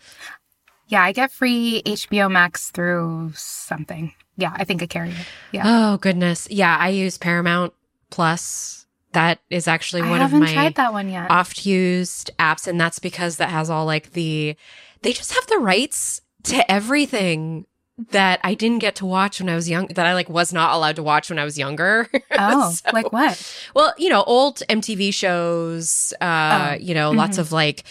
Yeah, 0.87 1.03
I 1.03 1.11
get 1.13 1.31
free 1.31 1.81
HBO 1.85 2.29
Max 2.29 2.69
through 2.69 3.31
something. 3.33 4.13
Yeah, 4.37 4.53
I 4.55 4.65
think 4.65 4.81
a 4.81 4.87
carrier. 4.87 5.15
Yeah. 5.51 5.63
Oh, 5.65 5.97
goodness. 5.97 6.47
Yeah, 6.51 6.77
I 6.77 6.89
use 6.89 7.17
Paramount 7.17 7.73
Plus. 8.09 8.85
That 9.13 9.39
is 9.49 9.67
actually 9.67 10.03
I 10.03 10.09
one 10.09 10.21
of 10.21 10.31
my 10.33 10.53
tried 10.53 10.75
that 10.75 10.93
one 10.93 11.09
yet. 11.09 11.29
oft 11.31 11.65
used 11.65 12.31
apps 12.39 12.65
and 12.65 12.79
that's 12.79 12.99
because 12.99 13.37
that 13.37 13.49
has 13.49 13.69
all 13.69 13.85
like 13.85 14.13
the 14.13 14.55
they 15.01 15.11
just 15.11 15.33
have 15.33 15.45
the 15.47 15.57
rights 15.57 16.21
to 16.43 16.71
everything 16.71 17.65
that 18.09 18.39
I 18.43 18.53
didn't 18.55 18.79
get 18.79 18.95
to 18.95 19.05
watch 19.05 19.39
when 19.39 19.49
I 19.49 19.55
was 19.55 19.69
young 19.69 19.87
that 19.87 20.05
I 20.05 20.13
like 20.13 20.29
was 20.29 20.51
not 20.51 20.73
allowed 20.73 20.95
to 20.97 21.03
watch 21.03 21.29
when 21.29 21.37
I 21.39 21.43
was 21.43 21.57
younger. 21.57 22.09
oh, 22.31 22.71
So- 22.73 22.89
like 22.91 23.11
what? 23.13 23.41
well, 23.75 23.93
you 23.97 24.09
know, 24.09 24.23
old 24.23 24.63
MTV 24.69 25.13
shows, 25.13 26.13
uh, 26.19 26.69
Oh, 26.71 26.73
you 26.75 26.93
know, 26.93 27.11
lots 27.11 27.37
of 27.37 27.51
like 27.51 27.83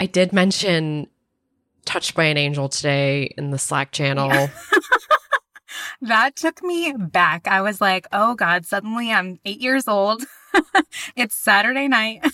I 0.00 0.06
did 0.06 0.32
mention 0.32 1.06
Touched 1.84 2.14
by 2.14 2.24
an 2.24 2.36
Angel 2.36 2.68
today 2.68 3.34
in 3.36 3.50
the 3.50 3.58
Slack 3.58 3.90
channel. 3.92 4.28
Yeah. 4.28 4.48
That 6.02 6.34
took 6.36 6.62
me 6.62 6.92
back. 6.98 7.46
I 7.46 7.62
was 7.62 7.80
like, 7.80 8.06
oh 8.12 8.34
God, 8.34 8.66
suddenly 8.66 9.12
I'm 9.12 9.38
eight 9.44 9.60
years 9.60 9.86
old. 9.86 10.22
it's 11.16 11.34
Saturday 11.34 11.86
night 11.88 12.26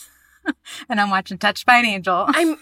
and 0.89 1.01
I'm 1.01 1.11
watching 1.11 1.39
Touched 1.39 1.67
by 1.67 1.79
an 1.79 1.87
Angel. 1.87 2.25
I'm 2.29 2.57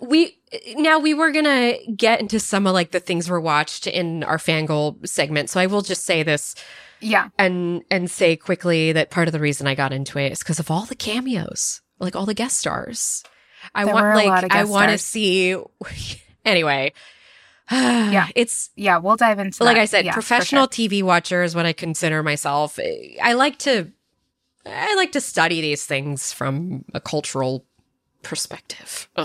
we 0.00 0.38
now 0.76 0.98
we 0.98 1.14
were 1.14 1.30
gonna 1.30 1.74
get 1.96 2.20
into 2.20 2.40
some 2.40 2.66
of 2.66 2.72
like 2.72 2.90
the 2.90 3.00
things 3.00 3.30
we're 3.30 3.40
watched 3.40 3.86
in 3.86 4.22
our 4.24 4.38
fangirl 4.38 5.06
segment. 5.06 5.50
So 5.50 5.60
I 5.60 5.66
will 5.66 5.82
just 5.82 6.04
say 6.04 6.22
this 6.22 6.54
Yeah. 7.00 7.28
and 7.38 7.82
and 7.90 8.10
say 8.10 8.36
quickly 8.36 8.92
that 8.92 9.10
part 9.10 9.28
of 9.28 9.32
the 9.32 9.40
reason 9.40 9.66
I 9.66 9.74
got 9.74 9.92
into 9.92 10.18
it 10.18 10.32
is 10.32 10.38
because 10.40 10.58
of 10.58 10.70
all 10.70 10.84
the 10.84 10.94
cameos, 10.96 11.80
like 11.98 12.16
all 12.16 12.26
the 12.26 12.34
guest 12.34 12.58
stars. 12.58 13.22
I 13.74 13.84
There 13.84 13.94
want 13.94 14.16
like 14.16 14.52
I 14.52 14.64
want 14.64 14.90
to 14.90 14.98
see. 14.98 15.56
anyway, 16.44 16.92
yeah, 17.70 18.28
it's 18.34 18.70
Yeah. 18.76 18.98
We'll 18.98 19.16
dive 19.16 19.38
into 19.38 19.64
like 19.64 19.76
that. 19.76 19.80
I 19.82 19.84
said, 19.86 20.04
Yeah, 20.04 20.12
professional 20.12 20.68
sure. 20.70 20.88
TV 20.88 21.02
watcher 21.02 21.42
is 21.42 21.54
what 21.54 21.66
I 21.66 21.72
consider 21.72 22.22
myself. 22.22 22.78
Eh, 22.78 23.16
I 23.22 23.32
like 23.34 23.58
to, 23.60 23.90
I 24.66 24.94
like 24.96 25.12
to 25.12 25.20
study 25.20 25.60
these 25.60 25.84
things 25.86 26.32
from 26.32 26.84
a 26.94 27.00
cultural 27.00 27.64
perspective. 28.22 29.08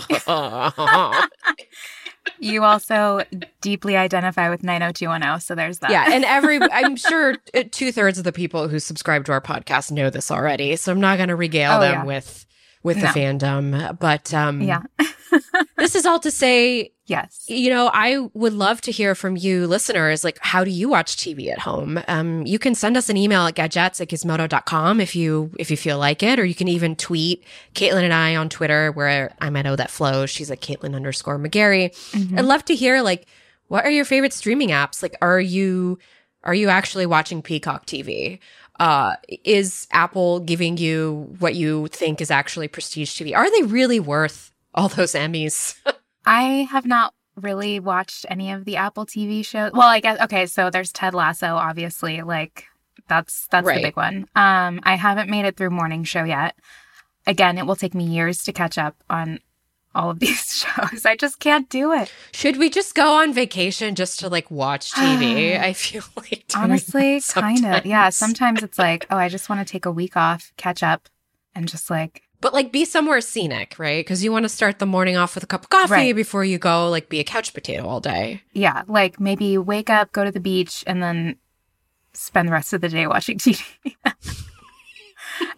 You 2.38 2.64
also 2.64 3.22
deeply 3.62 3.96
identify 3.96 4.50
with 4.50 4.62
90210. 4.62 5.40
So 5.40 5.54
there's 5.54 5.78
that. 5.78 5.90
yeah, 5.90 6.12
and 6.12 6.22
every 6.24 6.60
I'm 6.72 6.96
sure 6.96 7.36
uh, 7.54 7.64
two 7.70 7.92
thirds 7.92 8.18
of 8.18 8.24
the 8.24 8.32
people 8.32 8.68
who 8.68 8.78
subscribe 8.78 9.24
to 9.26 9.32
our 9.32 9.40
podcast 9.40 9.90
know 9.90 10.10
this 10.10 10.30
already, 10.30 10.76
so 10.76 10.92
I'm 10.92 11.00
not 11.00 11.16
going 11.16 11.30
to 11.30 11.36
regale 11.36 11.78
Oh, 11.78 11.80
them 11.80 11.92
yeah. 11.92 12.04
with 12.04 12.46
with 12.82 12.96
No. 12.96 13.02
the 13.02 13.08
fandom. 13.08 13.98
But 13.98 14.32
um, 14.34 14.60
Yeah. 14.62 14.82
this 15.76 15.94
is 15.94 16.06
all 16.06 16.18
to 16.20 16.30
say 16.30 16.92
Yes. 17.06 17.44
you 17.48 17.70
know, 17.70 17.90
I 17.92 18.18
would 18.34 18.52
love 18.52 18.80
to 18.82 18.92
hear 18.92 19.14
from 19.16 19.36
you 19.36 19.66
listeners. 19.66 20.22
Like, 20.22 20.38
how 20.40 20.62
do 20.62 20.70
you 20.70 20.88
watch 20.88 21.16
TV 21.16 21.50
at 21.50 21.58
home? 21.58 22.00
Um, 22.06 22.46
you 22.46 22.58
can 22.58 22.74
send 22.76 22.96
us 22.96 23.08
an 23.08 23.16
email 23.16 23.46
at 23.46 23.56
gadgets 23.56 24.00
at 24.00 24.08
gizmodo.com 24.08 25.00
if 25.00 25.16
you, 25.16 25.50
if 25.58 25.70
you 25.72 25.76
feel 25.76 25.98
like 25.98 26.22
it, 26.22 26.38
or 26.38 26.44
you 26.44 26.54
can 26.54 26.68
even 26.68 26.94
tweet 26.94 27.44
Caitlin 27.74 28.04
and 28.04 28.14
I 28.14 28.36
on 28.36 28.48
Twitter 28.48 28.92
where 28.92 29.34
I'm 29.40 29.56
at 29.56 29.66
Oh 29.66 29.74
That 29.76 29.90
Flows. 29.90 30.30
She's 30.30 30.50
at 30.52 30.60
Caitlin 30.60 30.94
underscore 30.94 31.38
McGarry. 31.38 31.90
Mhm. 32.12 32.38
I'd 32.38 32.44
love 32.44 32.64
to 32.66 32.76
hear 32.76 33.02
like, 33.02 33.26
what 33.66 33.84
are 33.84 33.90
your 33.90 34.04
favorite 34.04 34.32
streaming 34.32 34.68
apps? 34.68 35.02
Like, 35.02 35.16
are 35.20 35.40
you, 35.40 35.98
are 36.44 36.54
you 36.54 36.68
actually 36.68 37.06
watching 37.06 37.42
Peacock 37.42 37.86
TV? 37.86 38.38
Uh, 38.80 39.14
is 39.44 39.86
Apple 39.92 40.40
giving 40.40 40.76
you 40.78 41.32
what 41.38 41.54
you 41.54 41.86
think 41.88 42.20
is 42.20 42.30
actually 42.30 42.66
prestige 42.66 43.10
TV? 43.12 43.36
Are 43.36 43.48
they 43.50 43.62
really 43.62 44.00
worth 44.00 44.50
all 44.74 44.88
those 44.88 45.12
Emmys? 45.12 45.74
I 46.26 46.66
have 46.70 46.86
not 46.86 47.12
really 47.36 47.78
watched 47.78 48.24
any 48.28 48.50
of 48.52 48.64
the 48.64 48.76
Apple 48.76 49.04
TV 49.06 49.44
shows. 49.44 49.72
Well, 49.72 49.86
I 49.88 50.00
guess 50.00 50.18
okay, 50.22 50.46
so 50.46 50.70
there's 50.70 50.92
Ted 50.92 51.14
Lasso, 51.14 51.54
obviously. 51.56 52.22
Like 52.22 52.64
that's 53.06 53.46
that's 53.50 53.66
Right. 53.66 53.76
the 53.76 53.88
big 53.88 53.96
one. 53.96 54.26
Um, 54.34 54.80
I 54.82 54.94
haven't 54.96 55.28
made 55.30 55.44
it 55.44 55.56
through 55.56 55.70
morning 55.70 56.04
show 56.04 56.24
yet. 56.24 56.56
Again, 57.26 57.58
it 57.58 57.66
will 57.66 57.76
take 57.76 57.94
me 57.94 58.04
years 58.04 58.42
to 58.44 58.52
catch 58.52 58.78
up 58.78 58.96
on 59.10 59.40
all 59.94 60.10
of 60.10 60.20
these 60.20 60.64
shows. 60.90 61.04
I 61.06 61.16
just 61.16 61.40
can't 61.40 61.68
do 61.68 61.92
it. 61.92 62.12
Should 62.32 62.56
we 62.58 62.70
just 62.70 62.94
go 62.94 63.14
on 63.20 63.32
vacation 63.32 63.94
just 63.94 64.18
to 64.20 64.28
like 64.28 64.50
watch 64.50 64.92
TV? 64.92 65.58
I 65.60 65.72
feel 65.72 66.02
like 66.16 66.44
Honestly, 66.54 67.20
kind 67.28 67.64
of. 67.66 67.86
Yeah, 67.86 68.10
sometimes. 68.10 68.16
sometimes 68.16 68.62
it's 68.62 68.78
like, 68.78 69.06
oh, 69.10 69.16
I 69.16 69.28
just 69.28 69.48
want 69.48 69.66
to 69.66 69.70
take 69.70 69.86
a 69.86 69.92
week 69.92 70.16
off, 70.16 70.52
catch 70.56 70.82
up, 70.82 71.08
and 71.54 71.66
just 71.68 71.90
like 71.90 72.22
But 72.40 72.54
like 72.54 72.70
be 72.72 72.84
somewhere 72.84 73.20
scenic, 73.20 73.76
right? 73.78 73.98
Because 74.04 74.22
you 74.22 74.30
want 74.32 74.44
to 74.44 74.48
start 74.48 74.78
the 74.78 74.86
morning 74.86 75.16
off 75.16 75.34
with 75.34 75.44
a 75.44 75.48
cup 75.48 75.64
of 75.64 75.70
coffee 75.70 75.92
Right. 75.92 76.14
before 76.16 76.44
you 76.44 76.58
go 76.58 76.88
like 76.88 77.08
be 77.08 77.18
a 77.20 77.24
couch 77.24 77.52
potato 77.52 77.86
all 77.86 78.00
day. 78.00 78.42
yeah, 78.52 78.82
like 78.86 79.18
maybe 79.18 79.58
wake 79.58 79.90
up, 79.90 80.12
go 80.12 80.24
to 80.24 80.30
the 80.30 80.40
beach, 80.40 80.84
and 80.86 81.02
then 81.02 81.36
spend 82.12 82.48
the 82.48 82.52
rest 82.52 82.72
of 82.72 82.80
the 82.80 82.88
day 82.88 83.06
watching 83.06 83.38
TV. 83.38 83.62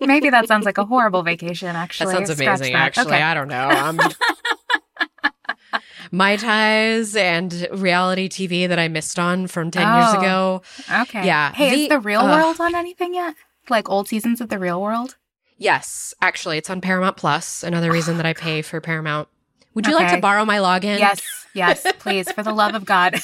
maybe 0.00 0.30
that 0.30 0.46
sounds 0.48 0.64
like 0.66 0.78
a 0.78 0.84
horrible 0.84 1.22
vacation. 1.22 1.74
Actually. 1.76 2.14
That 2.14 2.26
sounds 2.26 2.38
Scratch 2.38 2.58
amazing. 2.60 2.72
that. 2.74 2.82
Actually, 2.82 3.06
Okay. 3.14 3.22
I 3.22 3.34
don't 3.34 3.48
know. 3.48 3.98
Mai 6.14 6.36
tais 6.36 7.16
and 7.16 7.66
reality 7.72 8.28
TV 8.28 8.68
that 8.68 8.78
I 8.78 8.88
missed 8.88 9.18
on 9.18 9.46
from 9.46 9.70
ten 9.70 9.82
years 9.96 10.10
Oh. 10.14 10.18
ago. 10.20 10.62
Okay. 11.02 11.24
Yeah, 11.26 11.52
Hey, 11.52 11.70
the- 11.70 11.76
is 11.84 11.88
the 11.88 12.00
Real 12.00 12.20
ugh. 12.20 12.38
World 12.42 12.60
on 12.60 12.74
anything 12.74 13.14
yet? 13.14 13.34
Like 13.70 13.88
old 13.88 14.08
seasons 14.08 14.40
of 14.42 14.48
the 14.50 14.58
Real 14.58 14.82
World? 14.82 15.16
Yes, 15.56 16.12
actually, 16.20 16.58
it's 16.58 16.68
on 16.68 16.80
Paramount 16.82 17.16
Plus. 17.16 17.62
Another 17.62 17.90
reason 17.98 18.16
that 18.18 18.26
I 18.26 18.34
pay 18.34 18.60
for 18.62 18.80
Paramount. 18.80 19.28
Would 19.74 19.86
you 19.86 19.94
like 19.94 20.12
to 20.12 20.20
borrow 20.20 20.44
my 20.44 20.58
login? 20.58 20.98
yes, 20.98 21.22
yes, 21.54 21.86
please, 21.98 22.30
for 22.30 22.42
the 22.42 22.52
love 22.52 22.74
of 22.74 22.84
God. 22.84 23.14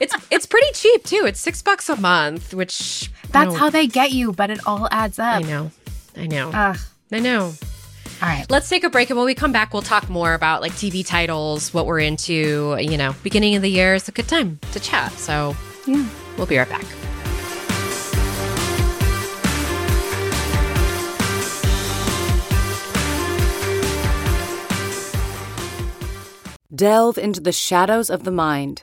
it's 0.00 0.14
it's 0.30 0.46
pretty 0.46 0.72
cheap 0.74 1.04
too. 1.04 1.24
It's 1.26 1.40
six 1.40 1.62
bucks 1.62 1.88
a 1.88 1.96
month, 1.96 2.54
which 2.54 3.10
That's 3.30 3.54
how 3.54 3.70
they 3.70 3.86
get 3.86 4.12
you, 4.12 4.32
but 4.32 4.50
it 4.50 4.60
all 4.66 4.88
adds 4.90 5.18
up. 5.18 5.36
I 5.36 5.40
know, 5.42 5.70
I 6.16 6.26
know, 6.26 6.50
Ugh. 6.52 6.78
I 7.12 7.18
know. 7.20 7.52
All 8.22 8.28
right. 8.28 8.46
Let's 8.48 8.68
take 8.68 8.84
a 8.84 8.90
break, 8.90 9.10
and 9.10 9.16
when 9.16 9.26
we 9.26 9.34
come 9.34 9.52
back, 9.52 9.72
we'll 9.72 9.82
talk 9.82 10.08
more 10.08 10.34
about 10.34 10.62
like 10.62 10.72
TV 10.72 11.04
titles, 11.06 11.74
what 11.74 11.86
we're 11.86 11.98
into. 12.00 12.76
You 12.80 12.96
know, 12.96 13.14
beginning 13.22 13.56
of 13.56 13.62
the 13.62 13.70
year 13.70 13.94
is 13.94 14.08
a 14.08 14.12
good 14.12 14.28
time 14.28 14.58
to 14.72 14.80
chat. 14.80 15.12
So 15.12 15.54
Yeah. 15.86 16.06
we'll 16.36 16.46
be 16.46 16.56
right 16.56 16.68
back. 16.68 16.84
Delve 26.74 27.18
into 27.18 27.40
the 27.40 27.52
shadows 27.52 28.10
of 28.10 28.24
the 28.24 28.30
mind 28.32 28.82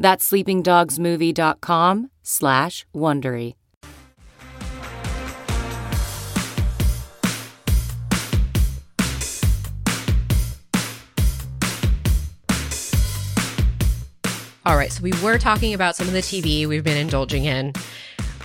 That's 0.00 0.28
sleepingdogsmovie.com 0.30 2.10
slash 2.22 2.86
Wondery. 2.94 3.54
All 14.64 14.76
right, 14.76 14.90
so 14.90 15.02
we 15.02 15.12
were 15.22 15.36
talking 15.36 15.74
about 15.74 15.96
some 15.96 16.06
of 16.06 16.14
the 16.14 16.20
TV 16.20 16.66
we've 16.66 16.84
been 16.84 16.96
indulging 16.96 17.44
in. 17.44 17.74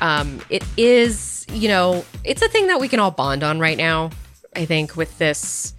Um, 0.02 0.41
it 0.50 0.65
is, 0.76 1.46
you 1.52 1.70
know, 1.70 2.04
it's 2.26 2.41
a 2.41 2.50
thing 2.50 2.68
that 2.68 2.82
we 2.82 2.89
can 2.89 3.00
all 3.00 3.12
bond 3.12 3.44
on 3.44 3.60
right 3.60 3.78
now. 3.78 4.10
I 4.56 4.65
think 4.65 4.98
with 4.98 5.18
this, 5.20 5.74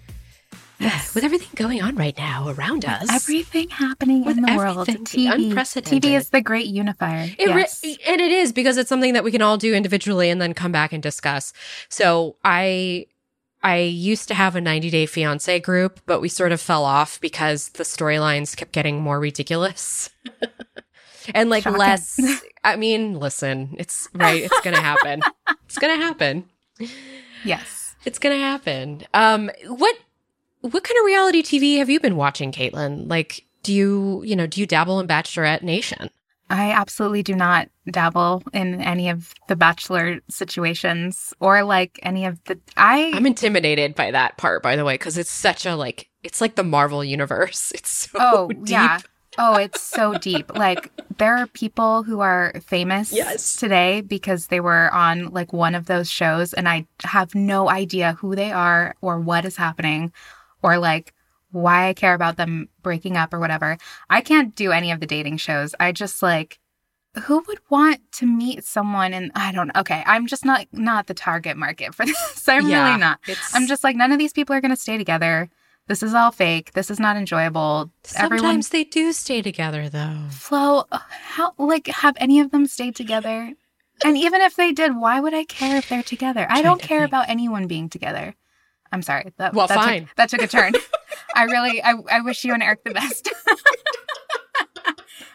Yes. 0.87 1.13
with 1.15 1.23
everything 1.23 1.49
going 1.55 1.81
on 1.81 1.95
right 1.95 2.17
now 2.17 2.49
around 2.49 2.85
us, 2.85 3.07
Everything 3.11 3.69
happening 3.69 4.23
With 4.23 4.37
in 4.37 4.43
the 4.43 4.55
world. 4.55 4.87
TV. 4.87 5.31
unprecedented. 5.31 6.03
TV 6.03 6.15
is 6.17 6.29
the 6.29 6.41
great 6.41 6.67
unifier. 6.67 7.29
It 7.37 7.49
re- 7.53 7.61
yes. 7.61 7.83
and 8.07 8.21
it 8.21 8.31
is 8.31 8.51
because 8.53 8.77
it's 8.77 8.89
something 8.89 9.13
that 9.13 9.23
we 9.23 9.31
can 9.31 9.41
all 9.41 9.57
do 9.57 9.73
individually 9.73 10.29
and 10.29 10.41
then 10.41 10.53
come 10.53 10.71
back 10.71 10.93
and 10.93 11.01
discuss. 11.03 11.51
So 11.89 12.35
I 12.43 13.07
I 13.63 13.77
used 13.79 14.27
to 14.29 14.33
have 14.35 14.55
a 14.55 14.61
90 14.61 14.89
Day 14.89 15.05
Fiance 15.05 15.59
group, 15.61 15.99
but 16.05 16.21
we 16.21 16.29
sort 16.29 16.51
of 16.51 16.61
fell 16.61 16.85
off 16.85 17.19
because 17.19 17.69
the 17.69 17.83
storylines 17.83 18.55
kept 18.55 18.71
getting 18.71 19.01
more 19.01 19.19
ridiculous. 19.19 20.09
and 21.35 21.49
like 21.49 21.63
Shocking. 21.63 21.79
less 21.79 22.19
I 22.63 22.75
mean, 22.75 23.19
listen, 23.19 23.75
it's 23.79 24.07
right, 24.13 24.43
it's 24.43 24.61
going 24.61 24.75
to 24.75 24.81
happen. 24.81 25.21
it's 25.65 25.77
going 25.77 25.97
to 25.99 26.05
happen. 26.05 26.45
yes. 27.43 27.95
It's 28.05 28.19
going 28.19 28.35
to 28.35 28.41
happen. 28.41 29.03
Um 29.13 29.49
what 29.67 29.95
what 30.61 30.83
kind 30.83 30.97
of 30.99 31.05
reality 31.05 31.41
TV 31.43 31.77
have 31.77 31.89
you 31.89 31.99
been 31.99 32.15
watching, 32.15 32.51
Caitlin? 32.51 33.09
Like 33.09 33.45
do 33.63 33.73
you, 33.73 34.23
you 34.23 34.35
know, 34.35 34.47
do 34.47 34.61
you 34.61 34.65
dabble 34.67 34.99
in 34.99 35.07
Bachelorette 35.07 35.61
Nation? 35.61 36.09
I 36.49 36.71
absolutely 36.71 37.23
do 37.23 37.35
not 37.35 37.67
dabble 37.91 38.41
in 38.53 38.79
any 38.81 39.09
of 39.09 39.33
the 39.49 39.57
bachelor 39.57 40.19
situations 40.29 41.33
or 41.41 41.63
like 41.63 41.99
any 42.03 42.25
of 42.25 42.41
the 42.45 42.57
I 42.77 43.11
I'm 43.13 43.25
intimidated 43.25 43.95
by 43.95 44.11
that 44.11 44.37
part, 44.37 44.63
by 44.63 44.77
the 44.77 44.85
way, 44.85 44.93
because 44.93 45.17
it's 45.17 45.29
such 45.31 45.65
a 45.65 45.75
like 45.75 46.07
it's 46.23 46.39
like 46.39 46.55
the 46.55 46.63
Marvel 46.63 47.03
universe. 47.03 47.71
It's 47.75 47.89
so 47.89 48.09
Oh, 48.19 48.47
deep. 48.53 48.69
yeah. 48.69 48.99
Oh, 49.37 49.55
it's 49.55 49.81
so 49.81 50.13
deep. 50.17 50.55
Like 50.55 50.91
there 51.17 51.35
are 51.35 51.47
people 51.47 52.03
who 52.03 52.21
are 52.21 52.53
famous 52.65 53.11
Yes. 53.11 53.57
today 53.57 54.01
because 54.01 54.47
they 54.47 54.59
were 54.61 54.91
on 54.93 55.27
like 55.31 55.51
one 55.51 55.75
of 55.75 55.85
those 55.87 56.09
shows 56.09 56.53
and 56.53 56.67
I 56.69 56.85
have 57.03 57.35
no 57.35 57.69
idea 57.69 58.13
who 58.13 58.35
they 58.35 58.51
are 58.53 58.95
or 59.01 59.19
what 59.19 59.43
is 59.45 59.57
happening 59.57 60.11
or 60.61 60.77
like 60.77 61.13
why 61.51 61.87
I 61.87 61.93
care 61.93 62.13
about 62.13 62.37
them 62.37 62.69
breaking 62.81 63.15
up 63.17 63.33
or 63.33 63.39
whatever. 63.39 63.77
I 64.09 64.21
can't 64.21 64.53
do 64.55 64.71
any 64.71 64.91
of 64.91 64.99
the 64.99 65.05
dating 65.07 65.37
shows. 65.37 65.73
I 65.79 65.91
just 65.91 66.21
like 66.21 66.59
who 67.23 67.43
would 67.47 67.59
want 67.69 67.99
to 68.11 68.27
meet 68.27 68.63
someone 68.63 69.11
and 69.13 69.31
I 69.33 69.51
don't 69.51 69.75
okay, 69.75 70.03
I'm 70.05 70.27
just 70.27 70.45
not 70.45 70.67
not 70.71 71.07
the 71.07 71.13
target 71.13 71.57
market 71.57 71.95
for 71.95 72.05
this. 72.05 72.47
I'm 72.47 72.67
Yeah, 72.67 72.85
really 72.87 72.99
not. 72.99 73.19
I'm 73.53 73.65
just 73.67 73.83
like 73.83 73.95
none 73.95 74.11
of 74.11 74.19
these 74.19 74.33
people 74.33 74.55
are 74.55 74.61
going 74.61 74.71
to 74.75 74.77
stay 74.81 74.97
together. 74.97 75.49
This 75.87 76.03
is 76.03 76.13
all 76.13 76.31
fake. 76.31 76.73
This 76.73 76.91
is 76.91 76.99
not 76.99 77.15
enjoyable. 77.15 77.91
sometimes 78.03 78.39
Everyone 78.39 78.61
they 78.71 78.83
do 78.83 79.13
stay 79.13 79.41
together 79.41 79.87
though. 79.89 80.25
Flo, 80.29 80.83
how 80.91 81.53
like 81.57 81.87
have 81.87 82.15
any 82.19 82.41
of 82.41 82.51
them 82.51 82.67
stayed 82.67 82.95
together? 82.95 83.53
And 84.03 84.17
even 84.17 84.41
if 84.41 84.55
they 84.55 84.73
did, 84.73 84.95
why 84.97 85.19
would 85.19 85.33
I 85.33 85.43
care 85.45 85.77
if 85.77 85.89
they're 85.89 86.03
together? 86.03 86.45
I 86.49 86.61
don't 86.61 86.79
to 86.81 86.87
care 86.87 86.99
think. 86.99 87.09
about 87.09 87.29
anyone 87.29 87.67
being 87.67 87.89
together. 87.89 88.35
I'm 88.91 89.01
sorry. 89.01 89.33
That, 89.37 89.53
Well, 89.53 89.67
that 89.67 89.75
took- 89.75 89.83
fine. 89.83 90.09
that 90.17 90.29
took 90.29 90.41
a 90.41 90.47
turn. 90.47 90.73
I 91.35 91.43
really, 91.43 91.81
I, 91.83 91.93
I 92.11 92.21
wish 92.21 92.43
you 92.43 92.53
and 92.53 92.63
Eric 92.63 92.83
the 92.83 92.91
best. 92.91 93.29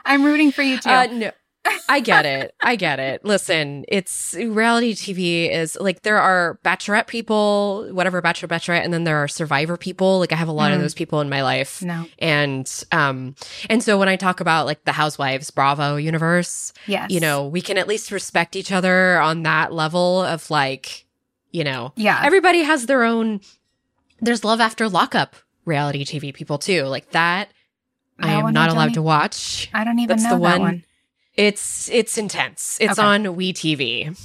I'm 0.05 0.25
rooting 0.25 0.51
for 0.51 0.63
you 0.63 0.79
too. 0.79 0.91
Uh, 0.91 1.07
no. 1.11 1.31
I 1.89 2.01
get 2.01 2.27
it. 2.27 2.57
I 2.61 2.75
get 2.75 2.99
it. 2.99 3.25
Listen, 3.25 3.85
it's 3.87 4.35
reality 4.37 4.95
TV 4.95 5.49
is 5.49 5.79
like 5.81 6.03
there 6.03 6.19
are 6.21 6.59
bachelorette 6.65 7.07
people, 7.07 7.89
whatever 7.93 8.21
bachelor 8.21 8.49
bachelorette, 8.49 8.83
and 8.85 8.93
then 8.93 9.05
there 9.05 9.19
are 9.19 9.29
survivor 9.29 9.77
people. 9.77 10.19
Like 10.19 10.33
I 10.33 10.37
have 10.37 10.49
a 10.49 10.53
lot 10.53 10.73
of 10.73 10.79
Mm. 10.79 10.83
those 10.83 10.95
people 10.95 11.21
in 11.21 11.31
my 11.31 11.43
life. 11.45 11.81
no. 11.81 12.07
And 12.19 12.69
um 12.91 13.37
and 13.71 13.81
so 13.81 13.97
when 13.97 14.09
I 14.09 14.17
talk 14.17 14.41
about 14.41 14.67
like 14.67 14.85
the 14.85 14.93
Housewives 14.93 15.51
Bravo 15.53 15.95
universe, 15.97 16.73
Yes. 16.89 17.11
you 17.13 17.21
know, 17.21 17.47
we 17.47 17.61
can 17.61 17.79
at 17.79 17.87
least 17.87 18.11
respect 18.11 18.57
each 18.57 18.73
other 18.73 19.21
on 19.21 19.45
that 19.45 19.73
level 19.73 20.21
of 20.23 20.51
like, 20.51 21.07
you 21.53 21.65
know, 21.65 21.93
Yeah. 21.97 22.21
everybody 22.25 22.63
has 22.63 22.87
their 22.87 23.05
own 23.05 23.41
there's 24.21 24.45
love 24.45 24.61
after 24.61 24.89
lockup 24.89 25.37
reality 25.65 26.05
TV 26.05 26.33
people 26.35 26.59
too. 26.59 26.85
Like 26.85 27.11
that 27.11 27.49
I 28.19 28.33
am 28.33 28.53
not 28.53 28.71
allowed 28.71 28.95
to 28.95 29.03
watch. 29.03 29.69
I 29.75 29.85
don't 29.85 29.99
even 29.99 30.17
That's 30.17 30.25
know 30.25 30.37
the 30.39 30.43
that 30.43 30.59
one. 30.59 30.61
one. 30.61 30.85
It's 31.35 31.89
it's 31.91 32.19
intense. 32.19 32.79
It's 32.81 32.99
Okay. 32.99 33.03
on 33.07 33.37
We 33.37 33.53
TV. 33.53 34.17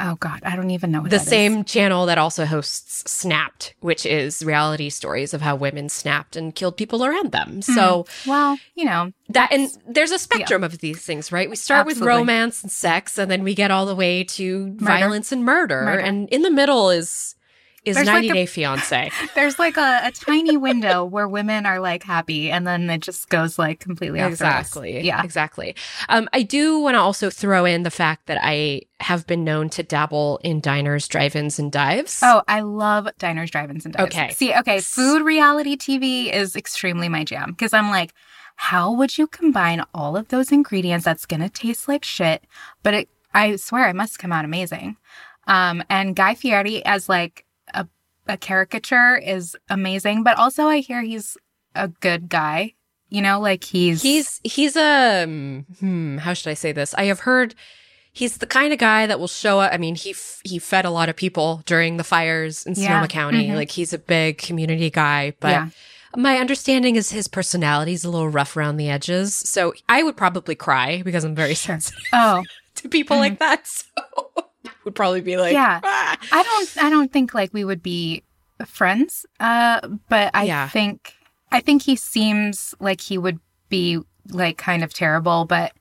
Oh 0.00 0.16
God, 0.16 0.40
I 0.44 0.56
don't 0.56 0.70
even 0.70 0.90
know 0.90 1.00
what 1.02 1.10
The 1.10 1.18
that 1.18 1.22
is. 1.22 1.28
same 1.28 1.64
channel 1.64 2.06
that 2.06 2.18
also 2.18 2.44
hosts 2.46 3.08
Snapped, 3.10 3.74
which 3.80 4.04
is 4.04 4.44
reality 4.44 4.90
stories 4.90 5.32
of 5.34 5.40
how 5.40 5.54
women 5.56 5.88
snapped 5.88 6.34
and 6.36 6.54
killed 6.54 6.76
people 6.76 7.04
around 7.04 7.30
them. 7.32 7.56
Hmm. 7.56 7.60
So 7.60 8.06
Well, 8.26 8.58
you 8.74 8.84
know, 8.84 9.12
that 9.28 9.52
and 9.52 9.70
there's 9.86 10.10
a 10.10 10.18
spectrum 10.18 10.64
of 10.64 10.78
these 10.78 11.00
things, 11.02 11.30
right? 11.30 11.48
We 11.48 11.56
start 11.56 11.86
with 11.86 12.00
romance 12.00 12.62
and 12.62 12.72
sex, 12.72 13.18
and 13.18 13.30
then 13.30 13.44
we 13.44 13.54
get 13.54 13.70
all 13.70 13.86
the 13.86 13.94
way 13.94 14.24
to 14.24 14.66
Murder. 14.66 14.84
violence 14.84 15.30
and 15.32 15.44
murder, 15.44 15.82
Murder. 15.84 16.00
and 16.00 16.28
in 16.30 16.42
the 16.42 16.50
middle 16.50 16.90
is 16.90 17.36
is 17.84 17.96
There's 17.96 18.06
like 18.06 18.14
90 18.14 18.28
a- 18.30 18.32
Day 18.32 18.46
Fiance. 18.46 19.10
there's 19.34 19.58
like 19.58 19.76
a, 19.76 20.00
a 20.04 20.10
tiny 20.10 20.56
window 20.56 21.04
where 21.04 21.28
women 21.28 21.66
are 21.66 21.80
like 21.80 22.02
happy, 22.02 22.50
and 22.50 22.66
then 22.66 22.88
it 22.88 23.00
just 23.00 23.28
goes 23.28 23.58
like 23.58 23.80
completely 23.80 24.20
off 24.20 24.28
the 24.28 24.32
exactly. 24.32 25.00
Yeah. 25.00 25.22
exactly. 25.22 25.74
Um, 26.08 26.28
I 26.32 26.42
do 26.42 26.78
want 26.78 26.94
to 26.94 27.00
also 27.00 27.30
throw 27.30 27.64
in 27.64 27.82
the 27.82 27.90
fact 27.90 28.26
that 28.26 28.38
I 28.42 28.82
have 29.00 29.26
been 29.26 29.44
known 29.44 29.68
to 29.70 29.82
dabble 29.82 30.40
in 30.42 30.60
diners, 30.60 31.06
drive-ins, 31.06 31.58
and 31.58 31.70
dives. 31.70 32.20
Oh, 32.22 32.42
I 32.48 32.60
love 32.60 33.08
diners, 33.18 33.50
drive-ins, 33.50 33.84
and 33.84 33.94
dives. 33.94 34.14
Okay. 34.14 34.32
See, 34.32 34.54
okay, 34.54 34.80
food 34.80 35.22
reality 35.22 35.76
TV 35.76 36.32
is 36.32 36.56
extremely 36.56 37.08
my 37.08 37.24
jam 37.24 37.50
because 37.50 37.74
I'm 37.74 37.90
like, 37.90 38.14
how 38.56 38.92
would 38.92 39.18
you 39.18 39.26
combine 39.26 39.82
all 39.92 40.16
of 40.16 40.28
those 40.28 40.52
ingredients 40.52 41.04
that's 41.04 41.26
gonna 41.26 41.48
taste 41.48 41.88
like 41.88 42.04
shit, 42.04 42.44
but 42.82 42.94
it, 42.94 43.08
I 43.34 43.56
swear, 43.56 43.88
it 43.88 43.96
must 43.96 44.18
come 44.18 44.32
out 44.32 44.44
amazing. 44.44 44.96
Um, 45.46 45.82
and 45.90 46.16
Guy 46.16 46.34
Fieri 46.34 46.84
as 46.86 47.08
like 47.08 47.43
a 48.26 48.36
caricature 48.36 49.16
is 49.16 49.56
amazing, 49.68 50.22
but 50.22 50.38
also 50.38 50.64
I 50.66 50.78
hear 50.78 51.02
he's 51.02 51.36
a 51.74 51.88
good 51.88 52.28
guy. 52.28 52.74
You 53.10 53.22
know, 53.22 53.38
like 53.40 53.64
he's 53.64 54.02
He's 54.02 54.40
he's 54.42 54.76
a 54.76 55.22
um, 55.24 55.66
hmm, 55.78 56.16
how 56.18 56.32
should 56.32 56.50
I 56.50 56.54
say 56.54 56.72
this? 56.72 56.94
I 56.94 57.04
have 57.04 57.20
heard 57.20 57.54
he's 58.12 58.38
the 58.38 58.46
kind 58.46 58.72
of 58.72 58.78
guy 58.78 59.06
that 59.06 59.20
will 59.20 59.28
show 59.28 59.60
up. 59.60 59.72
I 59.72 59.76
mean, 59.76 59.94
he 59.94 60.10
f- 60.10 60.40
he 60.44 60.58
fed 60.58 60.84
a 60.84 60.90
lot 60.90 61.08
of 61.08 61.14
people 61.16 61.62
during 61.66 61.96
the 61.96 62.02
fires 62.04 62.64
in 62.66 62.74
Yeah. 62.74 62.88
Sonoma 62.88 63.08
County. 63.08 63.48
Mhm. 63.48 63.54
Like 63.56 63.70
he's 63.70 63.92
a 63.92 63.98
big 63.98 64.38
community 64.38 64.90
guy, 64.90 65.34
but 65.38 65.50
yeah. 65.50 65.68
my 66.16 66.38
understanding 66.38 66.96
is 66.96 67.10
his 67.10 67.28
personality 67.28 67.92
is 67.92 68.04
a 68.04 68.10
little 68.10 68.28
rough 68.28 68.56
around 68.56 68.78
the 68.78 68.88
edges. 68.88 69.34
So 69.34 69.74
I 69.88 70.02
would 70.02 70.16
probably 70.16 70.54
cry 70.56 71.02
because 71.02 71.22
I'm 71.24 71.34
very 71.36 71.54
Sure. 71.54 71.74
sensitive 71.78 72.02
Oh, 72.12 72.42
to 72.76 72.88
people 72.88 73.18
like 73.18 73.38
that. 73.38 73.66
So 73.68 73.84
would 74.84 74.94
probably 74.94 75.20
be 75.20 75.36
like, 75.36 75.52
Yeah. 75.52 75.80
"Ah." 75.82 76.16
I 76.32 76.42
don't 76.42 76.84
I 76.84 76.90
don't 76.90 77.12
think 77.12 77.34
like 77.34 77.52
we 77.52 77.64
would 77.64 77.82
be 77.82 78.22
friends. 78.66 79.26
Uh 79.40 79.80
but 80.08 80.30
I 80.34 80.44
Yeah. 80.44 80.68
think 80.68 81.14
I 81.52 81.60
think 81.60 81.82
he 81.82 81.96
seems 81.96 82.74
like 82.80 83.00
he 83.00 83.18
would 83.18 83.38
be 83.68 83.98
like 84.30 84.56
kind 84.58 84.82
of 84.82 84.92
terrible, 84.92 85.44
but 85.44 85.72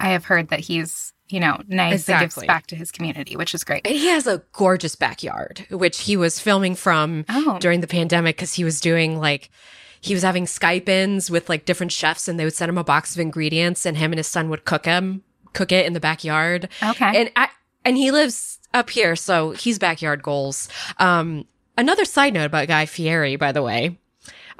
I 0.00 0.08
have 0.10 0.24
heard 0.24 0.48
that 0.48 0.60
he's, 0.60 1.12
you 1.28 1.40
know, 1.40 1.60
nice 1.66 2.08
and 2.08 2.20
gives 2.20 2.36
back 2.46 2.66
to 2.68 2.76
his 2.76 2.90
community, 2.92 3.36
which 3.36 3.52
is 3.54 3.64
great. 3.64 3.84
And 3.86 3.96
he 3.96 4.06
has 4.06 4.26
a 4.26 4.42
gorgeous 4.52 4.94
backyard, 4.94 5.66
which 5.70 6.00
he 6.02 6.16
was 6.16 6.38
filming 6.38 6.74
from 6.76 7.24
Oh. 7.28 7.58
during 7.60 7.80
the 7.80 7.86
pandemic 7.88 8.36
because 8.36 8.54
he 8.54 8.64
was 8.64 8.80
doing 8.80 9.18
like 9.18 9.50
he 10.00 10.14
was 10.14 10.22
having 10.22 10.44
Skype 10.46 10.88
ins 10.88 11.28
with 11.30 11.48
like 11.48 11.64
different 11.64 11.90
chefs 11.92 12.28
and 12.28 12.38
they 12.38 12.44
would 12.44 12.54
send 12.54 12.68
him 12.68 12.78
a 12.78 12.84
box 12.84 13.14
of 13.14 13.20
ingredients 13.20 13.84
and 13.84 13.96
him 13.96 14.12
and 14.12 14.18
his 14.18 14.28
son 14.28 14.48
would 14.48 14.64
cook 14.64 14.84
him 14.86 15.22
cook 15.54 15.72
it 15.72 15.86
in 15.86 15.94
the 15.94 15.98
backyard. 16.00 16.68
Okay. 16.82 17.20
And 17.20 17.30
I 17.34 17.48
and 17.88 17.96
he 17.96 18.10
lives 18.10 18.58
up 18.74 18.90
here, 18.90 19.16
so 19.16 19.50
he's 19.52 19.78
backyard 19.78 20.22
goals. 20.22 20.68
Um 20.98 21.44
another 21.76 22.04
side 22.04 22.34
note 22.34 22.44
about 22.46 22.68
Guy 22.68 22.86
Fieri, 22.86 23.36
by 23.36 23.52
the 23.52 23.62
way. 23.62 23.98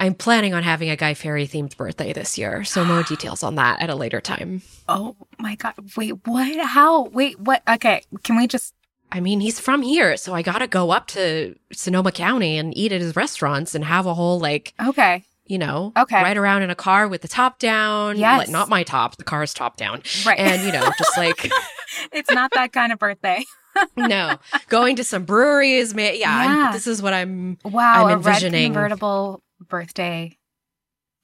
I'm 0.00 0.14
planning 0.14 0.54
on 0.54 0.62
having 0.62 0.90
a 0.90 0.96
Guy 0.96 1.14
Fieri 1.14 1.46
themed 1.48 1.76
birthday 1.76 2.12
this 2.12 2.38
year, 2.38 2.62
so 2.64 2.84
more 2.84 3.02
details 3.12 3.42
on 3.42 3.56
that 3.56 3.80
at 3.82 3.90
a 3.90 3.94
later 3.96 4.20
time. 4.20 4.62
oh 4.88 5.16
my 5.38 5.54
god. 5.56 5.74
Wait, 5.96 6.26
what? 6.26 6.56
How? 6.64 7.04
Wait, 7.04 7.38
what? 7.38 7.62
Okay. 7.68 8.02
Can 8.24 8.36
we 8.36 8.46
just 8.46 8.74
I 9.10 9.20
mean, 9.20 9.40
he's 9.40 9.58
from 9.58 9.82
here, 9.82 10.16
so 10.18 10.34
I 10.34 10.42
gotta 10.42 10.66
go 10.66 10.90
up 10.90 11.06
to 11.08 11.54
Sonoma 11.72 12.12
County 12.12 12.58
and 12.58 12.76
eat 12.76 12.92
at 12.92 13.00
his 13.00 13.16
restaurants 13.16 13.74
and 13.74 13.84
have 13.84 14.06
a 14.06 14.14
whole 14.14 14.38
like 14.38 14.74
Okay. 14.80 15.24
you 15.46 15.58
know, 15.58 15.92
Okay. 15.96 16.22
ride 16.22 16.36
around 16.36 16.62
in 16.62 16.70
a 16.70 16.74
car 16.74 17.08
with 17.08 17.22
the 17.22 17.28
top 17.28 17.58
down. 17.58 18.18
Yes. 18.18 18.38
Like, 18.38 18.48
not 18.50 18.68
my 18.68 18.82
top, 18.84 19.16
the 19.16 19.24
car's 19.24 19.52
top 19.54 19.76
down. 19.78 20.02
Right. 20.26 20.38
And, 20.38 20.62
you 20.62 20.72
know, 20.72 20.90
just 20.98 21.16
like, 21.16 21.50
it's 22.12 22.30
not 22.30 22.50
that 22.54 22.72
kind 22.72 22.92
of 22.92 22.98
birthday. 22.98 23.44
no, 23.96 24.36
going 24.68 24.96
to 24.96 25.04
some 25.04 25.24
breweries. 25.24 25.94
Man, 25.94 26.14
yeah, 26.16 26.44
Yeah. 26.44 26.72
this 26.72 26.86
is 26.86 27.02
what 27.02 27.12
I'm. 27.14 27.58
Wow, 27.64 28.06
I'm 28.06 28.18
envisioning. 28.18 28.54
a 28.54 28.58
red 28.68 28.74
convertible 28.74 29.42
birthday 29.68 30.36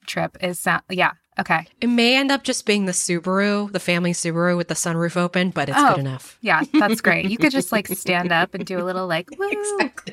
trip 0.05 0.37
is 0.41 0.59
sound. 0.59 0.83
Yeah. 0.89 1.11
Okay. 1.37 1.67
It 1.81 1.87
may 1.87 2.15
end 2.15 2.31
up 2.31 2.43
just 2.43 2.65
being 2.65 2.85
the 2.85 2.93
Subaru, 2.93 3.69
the 3.69 3.79
family 3.79 4.13
Subaru 4.13 4.55
with 4.55 4.69
the 4.69 4.73
sunroof 4.73 5.17
open, 5.17 5.49
but 5.49 5.67
it's 5.67 5.77
Oh. 5.77 5.89
good 5.95 5.99
enough. 5.99 6.37
Yeah, 6.41 6.61
that's 6.79 7.01
great. 7.01 7.29
You 7.29 7.37
could 7.37 7.51
just 7.51 7.73
like 7.73 7.87
stand 7.89 8.31
up 8.31 8.53
and 8.53 8.65
do 8.65 8.79
a 8.79 8.85
little 8.85 9.05
like 9.07 9.29
woo. 9.37 9.51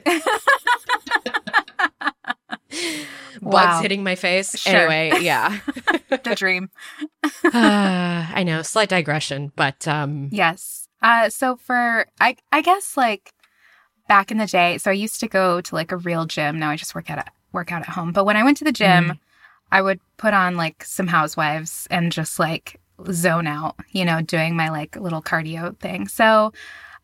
Bugs 3.42 3.80
hitting 3.82 4.02
my 4.04 4.14
face. 4.14 4.58
Sure. 4.58 4.90
Anyway, 4.90 5.20
yeah. 5.22 5.58
the 6.10 6.34
dream. 6.36 6.70
uh, 7.24 7.30
I 7.54 8.42
know, 8.44 8.62
slight 8.62 8.88
digression, 8.88 9.52
but 9.56 9.86
um, 9.88 10.28
Yes. 10.30 10.88
Uh, 11.00 11.28
so 11.30 11.56
for 11.56 12.06
I 12.20 12.36
I 12.52 12.62
guess 12.62 12.96
like 12.96 13.32
back 14.08 14.30
in 14.30 14.38
the 14.38 14.46
day, 14.46 14.78
so 14.78 14.90
I 14.90 14.94
used 14.94 15.20
to 15.20 15.28
go 15.28 15.60
to 15.60 15.74
like 15.74 15.90
a 15.92 15.96
real 15.96 16.26
gym. 16.26 16.58
Now 16.58 16.70
I 16.70 16.76
just 16.76 16.94
work 16.94 17.10
out 17.10 17.18
at 17.18 17.32
work 17.52 17.72
out 17.72 17.82
at 17.82 17.88
home. 17.88 18.12
But 18.12 18.24
when 18.24 18.36
I 18.36 18.44
went 18.44 18.56
to 18.58 18.64
the 18.64 18.72
gym, 18.72 19.04
Mm. 19.04 19.18
I 19.72 19.80
would 19.82 20.00
put 20.18 20.34
on 20.34 20.56
like 20.56 20.84
some 20.84 21.06
housewives 21.08 21.88
and 21.90 22.12
just 22.12 22.38
like 22.38 22.78
zone 23.10 23.46
out, 23.46 23.76
you 23.90 24.04
know, 24.04 24.20
doing 24.20 24.54
my 24.54 24.68
like 24.68 24.96
little 24.96 25.22
cardio 25.22 25.76
thing. 25.78 26.06
So 26.08 26.52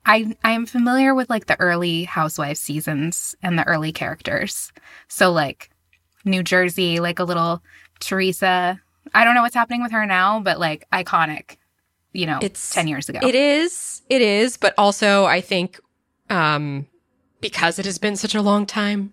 I 0.08 0.34
I 0.42 0.52
am 0.52 0.66
familiar 0.66 1.14
with 1.14 1.30
like 1.30 1.46
the 1.46 1.60
early 1.60 2.04
housewife 2.04 2.56
seasons 2.56 3.36
and 3.42 3.56
the 3.58 3.66
early 3.66 3.92
characters. 3.92 4.72
So 5.06 5.30
like 5.30 5.70
New 6.24 6.42
Jersey, 6.42 6.98
like 6.98 7.18
a 7.20 7.24
little 7.24 7.62
Teresa. 8.00 8.80
I 9.14 9.24
don't 9.24 9.34
know 9.34 9.42
what's 9.42 9.54
happening 9.54 9.82
with 9.82 9.92
her 9.92 10.04
now, 10.06 10.40
but 10.40 10.58
like 10.58 10.86
iconic, 10.92 11.56
you 12.12 12.26
know, 12.26 12.38
It's- 12.42 12.74
10 12.74 12.88
years 12.88 13.08
ago. 13.08 13.20
It 13.22 13.34
is. 13.34 14.02
It 14.10 14.20
is. 14.20 14.56
But 14.56 14.74
also, 14.76 15.24
I 15.26 15.40
think 15.40 15.78
um, 16.30 16.86
because 17.40 17.78
it 17.78 17.86
has 17.86 17.98
been 17.98 18.16
such 18.16 18.34
a 18.34 18.42
long 18.42 18.66
time, 18.66 19.12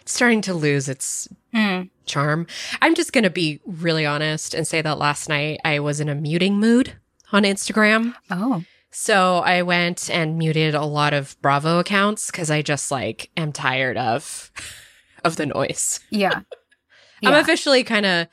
it's 0.00 0.12
starting 0.12 0.40
to 0.42 0.54
lose 0.54 0.88
its 0.88 1.28
Mm. 1.54 1.90
charm. 2.06 2.46
I'm 2.80 2.94
just 2.94 3.12
going 3.12 3.24
to 3.24 3.30
be 3.30 3.60
really 3.66 4.06
honest 4.06 4.54
and 4.54 4.66
say 4.66 4.80
that 4.82 4.98
last 4.98 5.28
night 5.28 5.60
I 5.66 5.78
was 5.80 6.00
in 6.00 6.08
a 6.08 6.14
muting 6.14 6.58
mood 6.58 6.94
on 7.30 7.42
Instagram. 7.44 8.14
Oh, 8.30 8.64
So 8.94 9.38
I 9.38 9.62
went 9.62 10.10
and 10.10 10.36
muted 10.38 10.74
a 10.74 10.84
lot 10.84 11.14
of 11.14 11.36
Bravo 11.40 11.78
accounts 11.78 12.30
because 12.30 12.50
I 12.50 12.60
just 12.62 12.90
like 12.90 13.30
am 13.36 13.50
tired 13.52 13.96
of 13.96 14.52
of 15.24 15.36
the 15.36 15.46
noise. 15.46 16.00
yeah. 16.10 16.40
I'm 17.24 17.34
officially 17.34 17.84
kind 17.84 18.04
of 18.04 18.26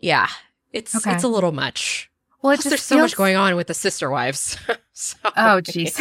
yeah. 0.00 0.28
It's 0.72 0.94
Okay. 0.96 1.12
it's 1.14 1.24
a 1.24 1.28
little 1.28 1.52
much. 1.52 2.08
well, 2.40 2.52
it 2.52 2.56
Plus, 2.56 2.64
just 2.64 2.68
there's 2.70 2.82
so 2.82 2.98
much 2.98 3.16
going 3.16 3.36
on 3.36 3.56
with 3.56 3.66
the 3.66 3.74
sister 3.74 4.10
wives. 4.10 4.56
So- 4.92 5.16
Oh, 5.36 5.60
jeez. 5.62 5.98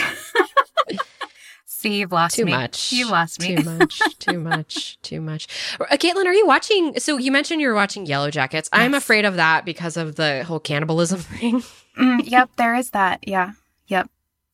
See, 1.65 1.99
you've 1.99 2.11
lost 2.11 2.35
Too 2.35 2.43
me. 2.43 2.51
much. 2.51 2.91
You 2.91 3.09
lost 3.09 3.39
me. 3.41 3.55
Too 3.55 3.63
much. 3.63 4.01
Too 4.19 4.39
much. 4.39 5.01
Too 5.01 5.21
much. 5.21 5.47
Uh, 5.79 5.85
Caitlin, 5.95 6.25
are 6.25 6.33
you 6.33 6.45
watching? 6.45 6.99
So 6.99 7.17
you 7.17 7.31
mentioned 7.31 7.61
you're 7.61 7.73
watching 7.73 8.05
Yellowjackets. 8.05 8.67
I'm 8.73 8.93
afraid 8.93 9.23
of 9.23 9.37
that 9.37 9.63
because 9.63 9.95
of 9.95 10.15
the 10.15 10.43
whole 10.43 10.59
cannibalism 10.59 11.19
thing. 11.21 11.63
Mm, 11.99 12.21
yep, 12.29 12.49
there 12.57 12.75
is 12.75 12.91
that. 12.91 13.27
Yeah. 13.27 13.51
Yep. 13.88 14.09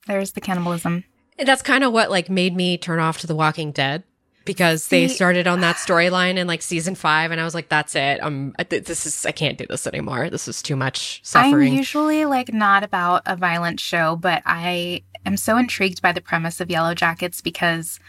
There's 0.08 0.32
the 0.34 0.42
cannibalism. 0.42 1.04
That's 1.38 1.62
kind 1.62 1.84
of 1.84 1.92
what 1.94 2.10
like 2.10 2.30
made 2.30 2.56
me 2.56 2.78
turn 2.78 3.00
off 3.00 3.20
to 3.20 3.28
The 3.28 3.36
Walking 3.36 3.72
Dead 3.72 4.04
because 4.46 4.88
they 4.88 5.08
started 5.08 5.48
on 5.48 5.60
that 5.62 5.76
storyline 5.78 6.38
in 6.38 6.48
like 6.48 6.62
season 6.62 6.96
five, 6.96 7.32
and 7.32 7.42
I 7.42 7.44
was 7.44 7.54
like, 7.56 7.68
"That's 7.68 7.96
it. 7.96 8.20
I- 8.24 8.64
th- 8.64 8.86
this 8.86 9.06
is 9.06 9.26
I 9.26 9.32
can't 9.32 9.58
do 9.58 9.66
this 9.68 9.88
anymore. 9.88 10.30
This 10.30 10.48
is 10.48 10.62
too 10.62 10.76
much 10.76 11.20
suffering." 11.24 11.72
I'm 11.72 11.78
usually 11.78 12.26
like 12.26 12.54
not 12.54 12.84
about 12.84 13.24
a 13.26 13.36
violent 13.36 13.80
show, 13.80 14.16
but 14.16 14.44
I 14.46 15.02
am 15.26 15.36
so 15.36 15.58
intrigued 15.58 16.02
by 16.02 16.12
the 16.12 16.22
premise 16.22 16.62
of 16.62 16.68
Yellowjackets 16.70 17.44
because 17.44 18.00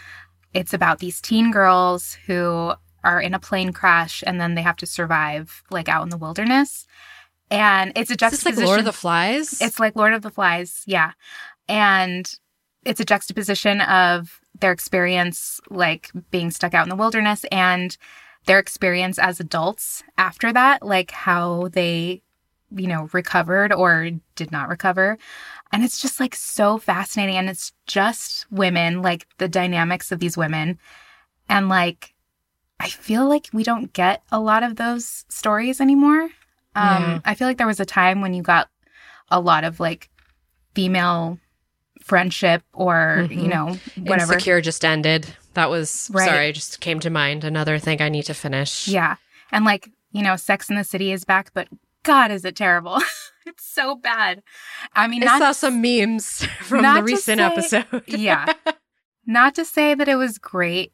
it's 0.54 0.74
about 0.74 0.98
these 1.00 1.20
teen 1.20 1.50
girls 1.50 2.18
who 2.26 2.74
are 3.02 3.20
in 3.20 3.34
a 3.34 3.38
plane 3.38 3.72
crash 3.72 4.22
and 4.26 4.40
then 4.40 4.54
they 4.54 4.62
have 4.62 4.76
to 4.76 4.86
survive 4.86 5.62
like 5.70 5.88
out 5.88 6.02
in 6.02 6.10
the 6.10 6.16
wilderness. 6.16 6.86
And 7.50 7.92
it's 7.94 8.10
a 8.10 8.16
juxtaposition. 8.16 8.60
like 8.60 8.66
Lord 8.66 8.78
of 8.80 8.84
the 8.84 8.92
Flies? 8.92 9.60
It's 9.60 9.78
like 9.78 9.96
Lord 9.96 10.12
of 10.12 10.22
the 10.22 10.30
Flies, 10.30 10.82
yeah. 10.86 11.12
And 11.68 12.32
it's 12.84 13.00
a 13.00 13.04
juxtaposition 13.04 13.80
of 13.82 14.40
their 14.60 14.72
experience 14.72 15.60
like 15.70 16.10
being 16.30 16.50
stuck 16.50 16.74
out 16.74 16.84
in 16.84 16.88
the 16.88 16.96
wilderness 16.96 17.44
and 17.52 17.96
their 18.46 18.58
experience 18.58 19.18
as 19.18 19.40
adults 19.40 20.02
after 20.16 20.52
that, 20.52 20.82
like 20.84 21.10
how 21.10 21.68
they, 21.72 22.22
you 22.74 22.86
know, 22.86 23.08
recovered 23.12 23.72
or 23.72 24.10
did 24.34 24.50
not 24.52 24.68
recover. 24.68 25.18
And 25.72 25.84
it's 25.84 26.00
just 26.00 26.20
like 26.20 26.34
so 26.34 26.78
fascinating. 26.78 27.36
And 27.36 27.50
it's 27.50 27.72
just 27.86 28.50
women, 28.50 29.02
like 29.02 29.26
the 29.38 29.48
dynamics 29.48 30.12
of 30.12 30.20
these 30.20 30.36
women. 30.36 30.78
And 31.48 31.68
like, 31.68 32.14
I 32.78 32.88
feel 32.88 33.28
like 33.28 33.48
we 33.52 33.64
don't 33.64 33.92
get 33.92 34.22
a 34.30 34.40
lot 34.40 34.62
of 34.62 34.76
those 34.76 35.24
stories 35.28 35.80
anymore. 35.80 36.30
Um, 36.76 37.02
Yeah. 37.02 37.20
I 37.24 37.34
feel 37.34 37.48
like 37.48 37.58
there 37.58 37.66
was 37.66 37.80
a 37.80 37.84
time 37.86 38.20
when 38.20 38.34
you 38.34 38.42
got 38.42 38.68
a 39.30 39.40
lot 39.40 39.64
of 39.64 39.80
like 39.80 40.08
female 40.74 41.38
friendship 42.00 42.62
or, 42.72 43.26
you 43.30 43.42
Mhm. 43.44 43.48
know, 43.48 43.78
whatever. 44.04 44.34
Insecure 44.34 44.60
just 44.60 44.84
ended. 44.84 45.34
That 45.54 45.70
was 45.70 46.10
Right. 46.12 46.28
sorry, 46.28 46.52
just 46.52 46.80
came 46.80 47.00
to 47.00 47.10
mind. 47.10 47.42
Another 47.44 47.78
thing 47.78 48.00
I 48.02 48.08
need 48.08 48.24
to 48.24 48.34
finish. 48.34 48.86
Yeah. 48.86 49.16
And 49.50 49.64
like, 49.64 49.90
you 50.12 50.22
know, 50.22 50.36
Sex 50.36 50.68
in 50.70 50.76
the 50.76 50.84
City 50.84 51.10
is 51.12 51.24
back, 51.24 51.50
but 51.54 51.68
God, 52.04 52.30
is 52.30 52.44
it 52.44 52.54
terrible? 52.54 53.02
it's 53.46 53.64
so 53.66 53.96
bad. 53.96 54.42
I 54.94 55.08
mean, 55.08 55.26
I 55.26 55.38
saw 55.38 55.52
some 55.52 55.80
memes 55.80 56.44
from 56.60 56.82
the 56.82 57.02
recent 57.02 57.38
say- 57.38 57.44
episode. 57.78 58.04
yeah. 58.06 58.52
Not 59.26 59.54
to 59.56 59.64
say 59.64 59.94
that 59.94 60.06
it 60.08 60.14
was 60.16 60.38
great 60.38 60.92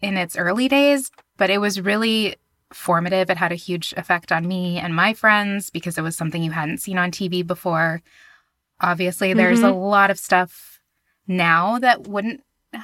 in 0.00 0.16
its 0.16 0.36
early 0.36 0.66
days, 0.66 1.10
but 1.36 1.50
it 1.50 1.58
was 1.58 1.80
really 1.80 2.34
formative. 2.72 3.30
It 3.30 3.36
had 3.36 3.52
a 3.52 3.56
huge 3.56 3.92
effect 3.96 4.30
on 4.32 4.46
me 4.46 4.78
and 4.78 4.94
my 4.94 5.12
friends 5.14 5.70
because 5.70 5.98
it 5.98 6.02
was 6.02 6.16
something 6.16 6.42
you 6.42 6.52
hadn't 6.52 6.78
seen 6.78 6.98
on 6.98 7.10
TV 7.10 7.46
before. 7.46 8.02
Obviously, 8.80 9.34
there's 9.34 9.60
a 9.60 9.64
Mm-hmm. 9.64 9.78
lot 9.78 10.10
of 10.10 10.18
stuff 10.18 10.80
now 11.26 11.78
that 11.78 12.06
wouldn't 12.08 12.42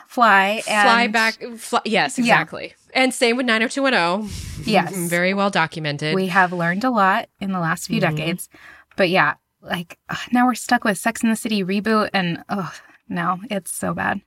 fly. 0.08 0.62
And 0.68 0.82
Fly 0.88 1.06
back. 1.06 1.34
Fly, 1.56 1.80
yes, 1.84 2.18
Yeah. 2.18 2.24
exactly. 2.34 2.74
And 2.94 3.14
same 3.14 3.36
with 3.36 3.46
90210. 3.46 4.28
Yes. 4.66 4.94
Very 4.94 5.32
well 5.34 5.50
documented. 5.50 6.14
We 6.14 6.26
have 6.26 6.52
learned 6.52 6.84
a 6.84 6.90
lot 6.90 7.28
in 7.40 7.52
the 7.52 7.60
last 7.60 7.86
few 7.86 7.98
Mhm. 8.00 8.10
decades. 8.16 8.48
But 8.96 9.08
yeah, 9.10 9.34
like 9.62 9.98
now 10.32 10.46
we're 10.46 10.54
stuck 10.54 10.84
with 10.84 10.98
Sex 10.98 11.22
in 11.22 11.30
the 11.30 11.36
City 11.36 11.62
reboot 11.64 12.10
and 12.12 12.42
oh, 12.48 12.72
no, 13.08 13.38
it's 13.50 13.72
so 13.74 13.94
bad. 13.94 14.20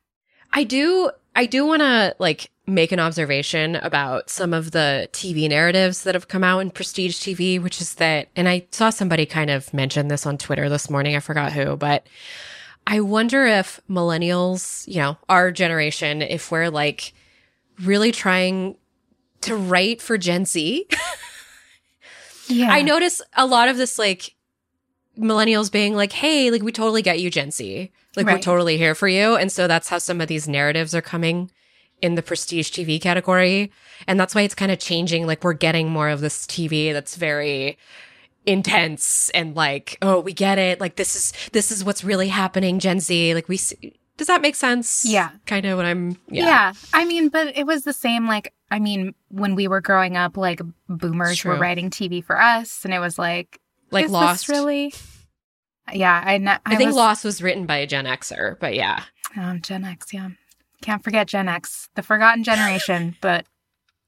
I 0.53 0.63
do 0.63 1.11
I 1.35 1.45
do 1.45 1.65
want 1.65 1.81
to 1.81 2.15
like 2.19 2.49
make 2.69 2.91
an 2.91 2.99
observation 2.99 3.75
about 3.75 4.29
some 4.29 4.53
of 4.53 4.71
the 4.71 5.09
TV 5.11 5.49
narratives 5.49 6.03
that 6.03 6.15
have 6.15 6.27
come 6.27 6.43
out 6.43 6.59
in 6.59 6.71
prestige 6.71 7.17
TV, 7.17 7.61
which 7.61 7.81
is 7.81 7.95
that 7.95 8.29
and 8.35 8.47
I 8.47 8.67
saw 8.71 8.89
somebody 8.89 9.25
kind 9.25 9.49
of 9.49 9.73
mention 9.73 10.07
this 10.07 10.25
on 10.25 10.37
Twitter 10.37 10.69
this 10.69 10.89
morning, 10.89 11.15
I 11.15 11.19
forgot 11.19 11.53
who, 11.53 11.75
but 11.75 12.05
I 12.87 13.01
wonder 13.01 13.45
if 13.45 13.79
millennials, 13.89 14.87
you 14.87 14.97
know, 14.97 15.17
our 15.27 15.51
generation, 15.51 16.21
if 16.21 16.51
we're 16.51 16.69
like 16.69 17.13
really 17.83 18.11
trying 18.11 18.77
to 19.41 19.55
write 19.55 20.01
for 20.01 20.17
Gen 20.17 20.45
Z. 20.45 20.87
Yeah. 22.51 22.71
I 22.71 22.81
notice 22.81 23.21
a 23.37 23.45
lot 23.45 23.69
of 23.69 23.77
this 23.77 23.99
like 23.99 24.35
millennials 25.15 25.71
being 25.71 25.95
like, 25.95 26.11
"Hey, 26.11 26.49
like 26.49 26.63
we 26.63 26.71
totally 26.71 27.03
get 27.03 27.19
you, 27.19 27.29
Gen 27.29 27.51
Z. 27.51 27.91
Like 28.15 28.25
we're 28.25 28.39
totally 28.39 28.75
here 28.75 28.95
for 28.95 29.07
you." 29.07 29.35
And 29.35 29.51
so 29.51 29.67
that's 29.67 29.87
how 29.87 29.99
some 29.99 30.19
of 30.19 30.27
these 30.27 30.47
narratives 30.47 30.95
are 30.95 31.01
coming 31.01 31.51
in 32.01 32.15
the 32.15 32.21
prestige 32.21 32.71
TV 32.71 33.01
category, 33.01 33.71
and 34.07 34.19
that's 34.19 34.35
why 34.35 34.41
it's 34.41 34.55
kind 34.55 34.71
of 34.71 34.79
changing. 34.79 35.27
Like 35.27 35.43
we're 35.43 35.53
getting 35.53 35.89
more 35.89 36.09
of 36.09 36.21
this 36.21 36.45
TV 36.45 36.93
that's 36.93 37.15
very 37.15 37.77
intense 38.45 39.29
and 39.31 39.55
like, 39.55 39.97
"Oh, 40.01 40.19
we 40.19 40.33
get 40.33 40.57
it. 40.57 40.79
Like 40.79 40.95
this 40.95 41.15
is 41.15 41.33
this 41.51 41.71
is 41.71 41.83
what's 41.83 42.03
really 42.03 42.29
happening, 42.29 42.79
Gen 42.79 42.99
Z." 42.99 43.33
Like 43.33 43.47
we 43.47 43.57
see. 43.57 43.95
Does 44.17 44.27
that 44.27 44.41
make 44.41 44.55
sense? 44.55 45.05
Yeah. 45.05 45.29
Kind 45.45 45.65
of 45.65 45.77
what 45.77 45.85
I'm. 45.85 46.17
Yeah. 46.27 46.45
Yeah. 46.45 46.73
I 46.93 47.05
mean, 47.05 47.29
but 47.29 47.57
it 47.57 47.65
was 47.65 47.83
the 47.83 47.93
same 47.93 48.27
like 48.27 48.53
I 48.71 48.79
mean, 48.79 49.13
when 49.29 49.55
we 49.55 49.67
were 49.67 49.81
growing 49.81 50.17
up, 50.17 50.37
like 50.37 50.61
boomers 50.87 51.43
were 51.43 51.55
writing 51.55 51.89
TV 51.89 52.23
for 52.23 52.39
us 52.39 52.83
and 52.85 52.93
it 52.93 52.99
was 52.99 53.17
like 53.17 53.59
Like 53.91 54.05
is 54.05 54.11
Lost. 54.11 54.47
this 54.47 54.49
really 54.49 54.93
Yeah, 55.91 56.21
I 56.23 56.35
I, 56.35 56.59
I, 56.65 56.75
think 56.75 56.89
was, 56.89 56.95
Lost 56.95 57.25
was 57.25 57.41
written 57.41 57.65
by 57.65 57.77
a 57.77 57.87
Gen 57.87 58.05
Xer, 58.05 58.59
but 58.59 58.75
yeah. 58.75 59.03
um, 59.35 59.61
Gen 59.61 59.85
X, 59.85 60.13
yeah. 60.13 60.29
Can't 60.81 61.03
forget 61.03 61.27
Gen 61.27 61.47
X, 61.49 61.89
the 61.95 62.01
forgotten 62.03 62.43
generation, 62.43 63.15
but 63.21 63.45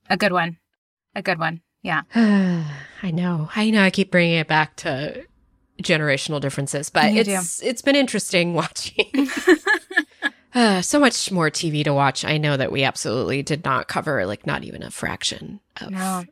a 0.10 0.18
good 0.18 0.32
one. 0.32 0.58
A 1.16 1.22
good 1.22 1.40
one. 1.40 1.62
Yeah. 1.84 2.04
I 2.16 3.12
know. 3.12 3.50
I 3.56 3.70
know. 3.70 3.84
I 3.84 3.90
keep 3.90 4.12
bringing 4.12 4.38
it 4.38 4.48
back 4.48 4.76
to 4.78 5.26
generational 5.82 6.40
differences, 6.40 6.90
but 6.90 7.12
You 7.12 7.24
do. 7.24 7.32
it's 7.32 7.62
it's 7.64 7.82
been 7.82 7.96
interesting 7.96 8.54
watching. 8.56 9.10
uh, 10.56 10.82
so 10.82 11.00
much 11.00 11.32
more 11.32 11.50
TV 11.50 11.84
to 11.84 11.94
watch. 11.94 12.24
I 12.24 12.38
know 12.38 12.56
that 12.58 12.72
we 12.72 12.84
absolutely 12.84 13.42
did 13.44 13.66
not 13.66 13.88
cover 13.88 14.26
like 14.26 14.46
not 14.46 14.64
even 14.64 14.84
a 14.84 14.92
fraction 14.92 15.60
of 15.82 15.92
No. 15.92 16.24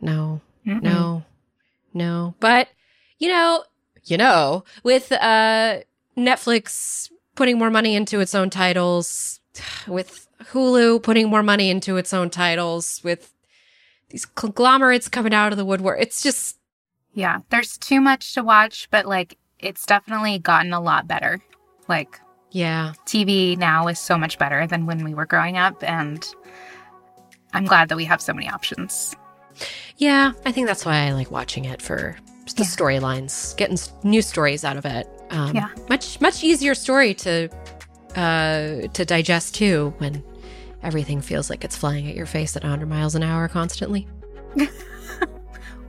no, 0.00 0.40
Mm-mm. 0.66 0.82
no, 0.82 1.24
no. 1.92 2.34
But 2.40 2.68
you 3.18 3.28
know, 3.28 3.64
you 4.04 4.16
know, 4.16 4.64
with 4.82 5.10
uh 5.12 5.80
Netflix 6.16 7.10
putting 7.34 7.58
more 7.58 7.70
money 7.70 7.96
into 7.96 8.20
its 8.20 8.34
own 8.34 8.48
titles, 8.48 9.40
with 9.86 10.26
Hulu 10.52 11.02
putting 11.02 11.28
more 11.28 11.42
money 11.42 11.70
into 11.70 11.96
its 11.96 12.12
own 12.12 12.30
titles, 12.30 13.00
with 13.04 13.32
these 14.10 14.24
conglomerates 14.26 15.08
coming 15.08 15.34
out 15.34 15.52
of 15.52 15.58
the 15.58 15.64
woodwork. 15.64 16.00
It's 16.00 16.22
just 16.22 16.58
Yeah, 17.12 17.38
there's 17.50 17.78
too 17.78 18.00
much 18.00 18.34
to 18.34 18.42
watch, 18.42 18.88
but 18.90 19.06
like 19.06 19.38
it's 19.60 19.86
definitely 19.86 20.38
gotten 20.38 20.72
a 20.72 20.80
lot 20.80 21.06
better. 21.06 21.40
Like 21.88 22.20
yeah. 22.50 22.92
TV 23.06 23.56
now 23.56 23.88
is 23.88 23.98
so 23.98 24.16
much 24.18 24.38
better 24.38 24.66
than 24.66 24.86
when 24.86 25.04
we 25.04 25.14
were 25.14 25.26
growing 25.26 25.56
up 25.56 25.82
and 25.82 26.24
I'm 27.52 27.64
glad 27.66 27.88
that 27.88 27.96
we 27.96 28.04
have 28.04 28.20
so 28.20 28.32
many 28.34 28.48
options. 28.48 29.14
Yeah, 29.96 30.32
I 30.44 30.50
think 30.52 30.66
that's 30.66 30.84
why 30.84 31.06
I 31.06 31.12
like 31.12 31.30
watching 31.30 31.64
it 31.64 31.80
for 31.80 32.16
the 32.56 32.62
Yeah. 32.62 32.68
storylines, 32.68 33.56
getting 33.56 33.78
new 34.02 34.20
stories 34.22 34.64
out 34.64 34.76
of 34.76 34.84
it. 34.84 35.08
Um, 35.30 35.54
Yeah. 35.54 35.68
much 35.88 36.20
much 36.20 36.42
easier 36.44 36.74
story 36.74 37.14
to 37.14 37.48
uh, 38.16 38.88
to 38.88 39.04
digest 39.04 39.54
too 39.54 39.94
when 39.98 40.22
everything 40.82 41.20
feels 41.20 41.50
like 41.50 41.64
it's 41.64 41.76
flying 41.76 42.08
at 42.08 42.14
your 42.14 42.26
face 42.26 42.56
at 42.56 42.62
100 42.62 42.86
miles 42.86 43.14
an 43.14 43.22
hour 43.22 43.48
constantly. 43.48 44.06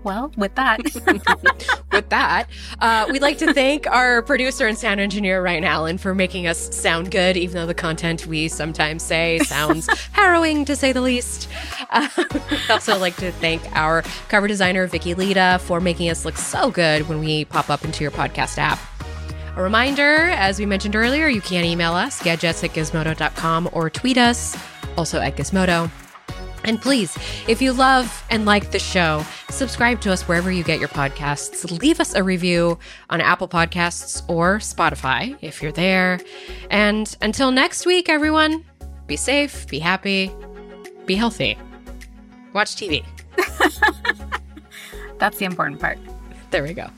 Well, 0.05 0.31
with 0.37 0.53
that, 0.53 0.81
With 1.91 2.09
that, 2.09 2.47
uh, 2.79 3.07
we'd 3.09 3.23
like 3.23 3.39
to 3.39 3.53
thank 3.53 3.87
our 3.87 4.21
producer 4.21 4.67
and 4.67 4.77
sound 4.77 4.99
engineer 4.99 5.41
Ryan 5.41 5.63
Allen 5.63 5.97
for 5.97 6.13
making 6.13 6.45
us 6.45 6.75
sound 6.75 7.09
good, 7.09 7.35
even 7.35 7.55
though 7.55 7.65
the 7.65 7.73
content 7.73 8.27
we 8.27 8.47
sometimes 8.47 9.01
say 9.01 9.39
sounds 9.45 9.87
harrowing 10.11 10.63
to 10.65 10.75
say 10.75 10.91
the 10.91 11.01
least. 11.01 11.49
Uh, 11.89 12.07
we'd 12.17 12.69
also 12.69 12.99
like 12.99 13.15
to 13.15 13.31
thank 13.31 13.63
our 13.75 14.03
cover 14.29 14.47
designer 14.47 14.85
Vicky 14.85 15.15
Leta 15.15 15.59
for 15.63 15.81
making 15.81 16.11
us 16.11 16.23
look 16.23 16.37
so 16.37 16.69
good 16.69 17.09
when 17.09 17.19
we 17.19 17.45
pop 17.45 17.71
up 17.71 17.83
into 17.83 18.03
your 18.03 18.11
podcast 18.11 18.59
app. 18.59 18.94
A 19.55 19.61
reminder, 19.61 20.29
as 20.31 20.59
we 20.59 20.65
mentioned 20.65 20.97
earlier, 20.97 21.27
you 21.27 21.39
can 21.39 21.63
email 21.63 21.93
us, 21.93 22.21
gadgets 22.21 22.61
at 22.65 22.71
gizmodo.com, 22.71 23.69
or 23.71 23.89
tweet 23.89 24.17
us, 24.17 24.57
also 24.97 25.19
at 25.19 25.37
Gizmodo. 25.37 25.89
And 26.65 26.81
please, 26.81 27.15
if 27.47 27.61
you 27.61 27.71
love 27.71 28.25
and 28.29 28.45
like 28.45 28.71
the 28.71 28.79
show, 28.79 29.23
subscribe 29.49 30.01
to 30.01 30.11
us 30.11 30.27
wherever 30.27 30.51
you 30.51 30.63
get 30.63 30.79
your 30.79 30.89
podcasts. 30.89 31.79
Leave 31.79 32.01
us 32.01 32.15
a 32.15 32.23
review 32.23 32.77
on 33.09 33.21
Apple 33.21 33.47
Podcasts 33.47 34.27
or 34.27 34.57
Spotify 34.57 35.37
if 35.41 35.61
you're 35.61 35.71
there. 35.71 36.19
And 36.69 37.15
until 37.21 37.51
next 37.51 37.85
week, 37.85 38.09
everyone, 38.09 38.65
be 39.07 39.15
safe, 39.15 39.67
be 39.67 39.79
happy, 39.79 40.31
be 41.05 41.15
healthy. 41.15 41.57
Watch 42.51 42.75
TV. 42.75 43.05
that's 45.19 45.37
the 45.37 45.45
important 45.45 45.79
part. 45.79 45.99
There 46.49 46.63
we 46.63 46.73
go. 46.73 46.89